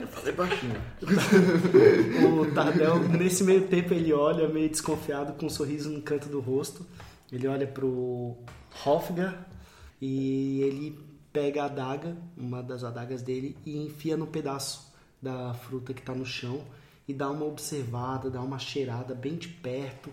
Eu 0.00 0.08
falei 0.08 0.32
baixinho. 0.34 0.80
O 2.40 2.52
Tardel, 2.52 2.98
nesse 3.08 3.42
meio 3.44 3.66
tempo, 3.66 3.94
ele 3.94 4.12
olha 4.12 4.48
meio 4.48 4.68
desconfiado, 4.68 5.32
com 5.34 5.46
um 5.46 5.50
sorriso 5.50 5.88
no 5.88 6.02
canto 6.02 6.28
do 6.28 6.40
rosto. 6.40 6.84
Ele 7.32 7.48
olha 7.48 7.66
pro 7.66 8.36
Hofgar 8.84 9.48
e 10.00 10.60
ele 10.62 10.98
pega 11.32 11.62
a 11.62 11.66
adaga, 11.66 12.16
uma 12.36 12.62
das 12.62 12.84
adagas 12.84 13.22
dele, 13.22 13.56
e 13.64 13.84
enfia 13.84 14.16
no 14.16 14.26
pedaço 14.26 14.92
da 15.20 15.54
fruta 15.54 15.94
que 15.94 16.02
tá 16.02 16.14
no 16.14 16.26
chão 16.26 16.62
e 17.08 17.12
dá 17.12 17.30
uma 17.30 17.44
observada, 17.44 18.30
dá 18.30 18.40
uma 18.40 18.58
cheirada 18.58 19.14
bem 19.14 19.36
de 19.36 19.48
perto. 19.48 20.10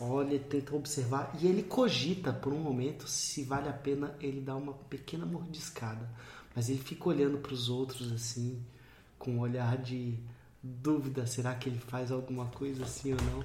Olha, 0.00 0.38
tenta 0.38 0.74
observar 0.74 1.32
e 1.40 1.46
ele 1.46 1.62
cogita 1.62 2.32
por 2.32 2.52
um 2.52 2.58
momento 2.58 3.06
se 3.06 3.44
vale 3.44 3.68
a 3.68 3.72
pena 3.72 4.16
ele 4.20 4.40
dar 4.40 4.56
uma 4.56 4.72
pequena 4.72 5.24
mordiscada. 5.24 6.08
Mas 6.54 6.68
ele 6.68 6.80
fica 6.80 7.08
olhando 7.08 7.38
para 7.38 7.52
os 7.52 7.68
outros 7.68 8.12
assim, 8.12 8.62
com 9.18 9.32
um 9.32 9.40
olhar 9.40 9.78
de 9.78 10.18
dúvida: 10.62 11.26
será 11.26 11.54
que 11.54 11.68
ele 11.68 11.78
faz 11.78 12.10
alguma 12.10 12.46
coisa 12.46 12.84
assim 12.84 13.12
ou 13.12 13.20
não? 13.22 13.44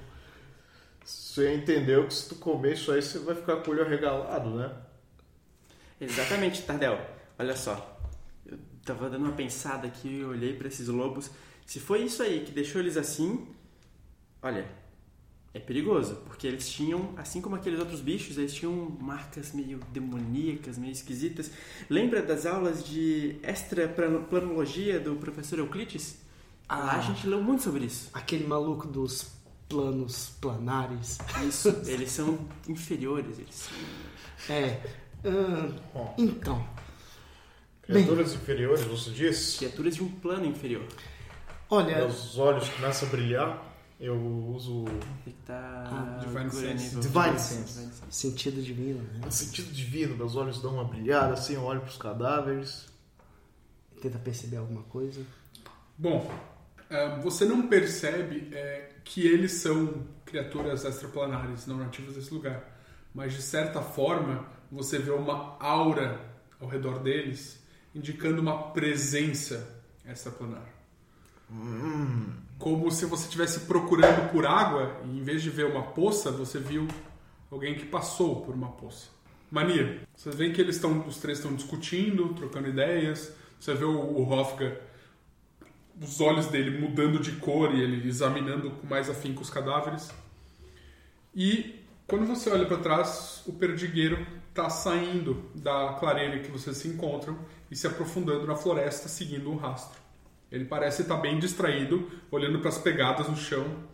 Você 1.04 1.54
entendeu 1.54 2.06
que 2.06 2.12
se 2.12 2.28
tu 2.28 2.34
comer 2.34 2.74
isso 2.74 2.92
aí, 2.92 3.00
você 3.00 3.18
vai 3.18 3.34
ficar 3.34 3.56
com 3.56 3.70
o 3.70 3.74
olho 3.74 3.84
arregalado, 3.84 4.50
né? 4.50 4.76
Exatamente, 6.00 6.62
Tardel. 6.62 6.98
Olha 7.38 7.56
só. 7.56 7.98
Eu 8.44 8.58
tava 8.84 9.08
dando 9.08 9.24
uma 9.24 9.34
pensada 9.34 9.86
aqui, 9.86 10.20
eu 10.20 10.28
olhei 10.28 10.54
pra 10.54 10.68
esses 10.68 10.88
lobos. 10.88 11.30
Se 11.64 11.80
foi 11.80 12.02
isso 12.02 12.22
aí 12.22 12.44
que 12.44 12.52
deixou 12.52 12.80
eles 12.80 12.96
assim, 12.96 13.46
olha, 14.42 14.68
é 15.54 15.58
perigoso, 15.58 16.16
porque 16.26 16.46
eles 16.46 16.68
tinham, 16.68 17.12
assim 17.16 17.40
como 17.40 17.56
aqueles 17.56 17.78
outros 17.78 18.00
bichos, 18.00 18.36
eles 18.36 18.52
tinham 18.54 18.96
marcas 19.00 19.52
meio 19.52 19.80
demoníacas, 19.92 20.76
meio 20.78 20.92
esquisitas. 20.92 21.50
Lembra 21.88 22.22
das 22.22 22.46
aulas 22.46 22.84
de 22.84 23.36
extraplanologia 23.42 25.00
do 25.00 25.16
professor 25.16 25.58
Euclides? 25.58 26.18
Lá 26.68 26.96
a 26.96 27.00
gente 27.00 27.26
leu 27.26 27.42
muito 27.42 27.62
sobre 27.62 27.86
isso. 27.86 28.10
Aquele 28.12 28.46
maluco 28.46 28.86
dos 28.86 29.32
planos 29.68 30.30
planares. 30.40 31.18
Isso, 31.46 31.68
eles 31.88 32.10
são 32.10 32.38
inferiores, 32.68 33.38
eles 33.38 33.54
são... 33.54 34.54
É. 34.54 34.80
ah, 35.94 36.14
então, 36.18 36.64
Criaturas 37.88 38.34
inferiores, 38.34 38.84
você 38.84 39.10
disse? 39.10 39.58
criaturas 39.58 39.94
de 39.96 40.02
um 40.02 40.08
plano 40.10 40.44
inferior. 40.44 40.84
olha, 41.70 41.96
Meus 41.96 42.36
olhos 42.36 42.68
começam 42.68 43.08
a 43.08 43.10
brilhar, 43.10 43.67
eu 44.00 44.16
uso 44.54 44.84
Que 45.24 45.32
tá... 45.44 45.84
Ah, 45.90 46.24
Divine 46.24 46.50
Sense. 46.50 46.96
Divine 47.00 47.38
Sense. 47.38 47.90
sentido 48.10 48.62
divino, 48.62 49.02
né? 49.02 49.26
um 49.26 49.30
sentido 49.30 49.72
divino, 49.72 50.16
meus 50.16 50.36
olhos 50.36 50.62
dão 50.62 50.74
uma 50.74 50.84
brilhada, 50.84 51.34
assim, 51.34 51.54
eu 51.54 51.62
olho 51.62 51.80
pros 51.80 51.96
cadáveres. 51.96 52.86
Tenta 54.00 54.18
perceber 54.18 54.58
alguma 54.58 54.84
coisa. 54.84 55.20
Bom, 55.96 56.30
eh, 56.88 57.18
você 57.20 57.44
não 57.44 57.66
percebe 57.66 58.48
eh, 58.52 58.90
que 59.04 59.26
eles 59.26 59.52
são 59.52 60.06
criaturas 60.24 60.84
extraplanares, 60.84 61.66
não 61.66 61.78
nativas 61.78 62.14
desse 62.14 62.32
lugar. 62.32 62.78
Mas 63.12 63.32
de 63.32 63.42
certa 63.42 63.82
forma, 63.82 64.46
você 64.70 64.98
vê 64.98 65.10
uma 65.10 65.56
aura 65.58 66.20
ao 66.60 66.68
redor 66.68 67.00
deles, 67.00 67.60
indicando 67.92 68.40
uma 68.40 68.70
presença 68.70 69.82
extraplanar. 70.06 70.77
Como 72.58 72.90
se 72.90 73.06
você 73.06 73.24
estivesse 73.24 73.60
procurando 73.60 74.30
por 74.30 74.44
água 74.44 75.00
e 75.04 75.18
em 75.18 75.22
vez 75.22 75.42
de 75.42 75.50
ver 75.50 75.66
uma 75.66 75.82
poça, 75.82 76.30
você 76.30 76.58
viu 76.58 76.86
alguém 77.50 77.74
que 77.74 77.86
passou 77.86 78.42
por 78.42 78.54
uma 78.54 78.68
poça. 78.68 79.08
Mania, 79.50 80.02
vocês 80.14 80.34
veem 80.34 80.52
que 80.52 80.60
eles 80.60 80.76
estão, 80.76 81.06
os 81.06 81.16
três 81.16 81.38
estão 81.38 81.54
discutindo, 81.54 82.34
trocando 82.34 82.68
ideias. 82.68 83.32
Você 83.58 83.74
vê 83.74 83.84
o, 83.84 83.98
o 83.98 84.28
os 86.00 86.20
olhos 86.20 86.46
dele 86.46 86.78
mudando 86.78 87.18
de 87.18 87.32
cor 87.32 87.74
e 87.74 87.80
ele 87.80 88.06
examinando 88.06 88.70
com 88.70 88.86
mais 88.86 89.10
afinco 89.10 89.42
os 89.42 89.50
cadáveres. 89.50 90.12
E 91.34 91.84
quando 92.06 92.26
você 92.26 92.50
olha 92.50 92.66
para 92.66 92.78
trás, 92.78 93.42
o 93.46 93.52
perdigueiro 93.52 94.26
está 94.48 94.70
saindo 94.70 95.50
da 95.54 95.94
clareira 95.94 96.38
que 96.40 96.50
vocês 96.50 96.76
se 96.76 96.88
encontram 96.88 97.38
e 97.70 97.76
se 97.76 97.86
aprofundando 97.86 98.46
na 98.46 98.56
floresta, 98.56 99.08
seguindo 99.08 99.50
um 99.50 99.56
rastro. 99.56 99.98
Ele 100.50 100.64
parece 100.64 101.02
estar 101.02 101.16
bem 101.18 101.38
distraído, 101.38 102.10
olhando 102.30 102.58
para 102.60 102.70
as 102.70 102.78
pegadas 102.78 103.28
no 103.28 103.36
chão. 103.36 103.84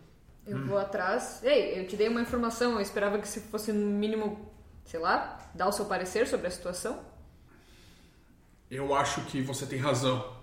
Eu 0.45 0.65
vou 0.65 0.77
atrás. 0.77 1.41
Ei, 1.43 1.79
eu 1.79 1.87
te 1.87 1.95
dei 1.97 2.07
uma 2.07 2.21
informação. 2.21 2.73
Eu 2.73 2.81
esperava 2.81 3.17
que 3.19 3.27
se 3.27 3.41
fosse 3.41 3.73
no 3.73 3.85
mínimo, 3.85 4.51
sei 4.85 4.99
lá, 4.99 5.49
dar 5.53 5.67
o 5.67 5.71
seu 5.71 5.85
parecer 5.85 6.27
sobre 6.27 6.47
a 6.47 6.51
situação. 6.51 6.99
Eu 8.69 8.95
acho 8.95 9.21
que 9.25 9.41
você 9.41 9.65
tem 9.65 9.79
razão. 9.79 10.33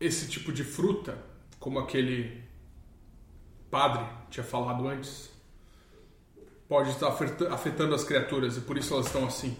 Esse 0.00 0.28
tipo 0.28 0.52
de 0.52 0.62
fruta, 0.64 1.18
como 1.58 1.78
aquele 1.78 2.44
padre 3.70 4.04
tinha 4.30 4.44
falado 4.44 4.86
antes, 4.86 5.30
pode 6.68 6.90
estar 6.90 7.08
afeta- 7.08 7.52
afetando 7.52 7.94
as 7.94 8.04
criaturas 8.04 8.56
e 8.56 8.60
por 8.60 8.76
isso 8.76 8.92
elas 8.94 9.06
estão 9.06 9.26
assim. 9.26 9.56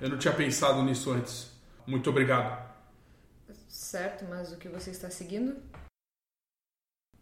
Eu 0.00 0.08
não 0.08 0.18
tinha 0.18 0.32
pensado 0.34 0.82
nisso 0.82 1.10
antes. 1.12 1.50
Muito 1.86 2.10
obrigado. 2.10 2.65
Certo, 3.86 4.24
mas 4.24 4.52
o 4.52 4.56
que 4.56 4.68
você 4.68 4.90
está 4.90 5.08
seguindo? 5.08 5.62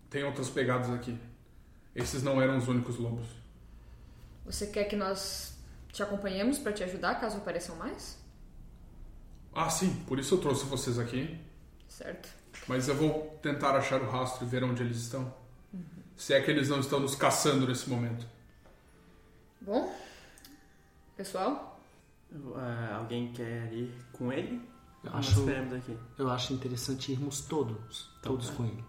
Tem 0.09 0.25
outras 0.25 0.49
pegadas 0.49 0.89
aqui. 0.89 1.21
Esses 1.95 2.23
não 2.23 2.41
eram 2.41 2.57
os 2.57 2.67
únicos 2.67 2.97
lobos. 2.97 3.27
Você 4.47 4.69
quer 4.69 4.85
que 4.85 4.97
nós 4.97 5.59
te 5.93 6.03
acompanhemos 6.03 6.59
para 6.59 6.73
te 6.73 6.83
ajudar 6.83 7.21
caso 7.21 7.37
apareçam 7.37 7.77
mais? 7.77 8.19
Ah, 9.53 9.69
sim, 9.69 9.95
por 10.07 10.19
isso 10.19 10.37
eu 10.37 10.41
trouxe 10.41 10.65
vocês 10.65 10.99
aqui. 10.99 11.39
Certo. 11.87 12.31
Mas 12.67 12.89
eu 12.89 12.95
vou 12.95 13.39
tentar 13.43 13.77
achar 13.77 14.01
o 14.01 14.09
rastro 14.09 14.47
e 14.47 14.49
ver 14.49 14.65
onde 14.65 14.83
eles 14.83 14.97
estão. 14.97 15.35
Se 16.17 16.33
é 16.33 16.41
que 16.41 16.51
eles 16.51 16.71
não 16.71 16.81
estão 16.81 16.99
nos 16.99 17.15
caçando 17.15 17.67
nesse 17.67 17.91
momento. 17.91 18.27
Bom, 19.61 19.95
pessoal, 21.15 21.79
Ah, 22.57 22.97
alguém 23.01 23.35
quer 23.35 23.71
ir 23.71 23.93
com 24.15 24.33
ele? 24.33 24.74
Eu 25.05 25.13
nós 25.13 25.29
acho-. 25.29 25.41
Eu 26.19 26.31
acho 26.31 26.53
interessante 26.53 27.13
irmos 27.13 27.41
todos, 27.43 28.11
todos 28.23 28.49
tá. 28.49 28.55
com 28.55 28.65
ele. 28.65 28.85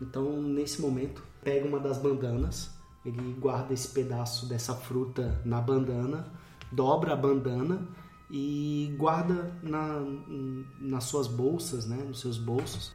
Então, 0.00 0.42
nesse 0.42 0.80
momento, 0.80 1.22
pega 1.42 1.66
uma 1.66 1.78
das 1.78 1.98
bandanas, 1.98 2.70
ele 3.04 3.34
guarda 3.38 3.72
esse 3.72 3.88
pedaço 3.88 4.46
dessa 4.46 4.74
fruta 4.74 5.40
na 5.44 5.60
bandana, 5.60 6.26
dobra 6.72 7.12
a 7.12 7.16
bandana 7.16 7.86
e 8.30 8.94
guarda 8.98 9.56
na, 9.62 10.00
nas 10.78 11.04
suas 11.04 11.26
bolsas, 11.26 11.86
né, 11.86 11.96
nos 11.96 12.20
seus 12.20 12.38
bolsos. 12.38 12.94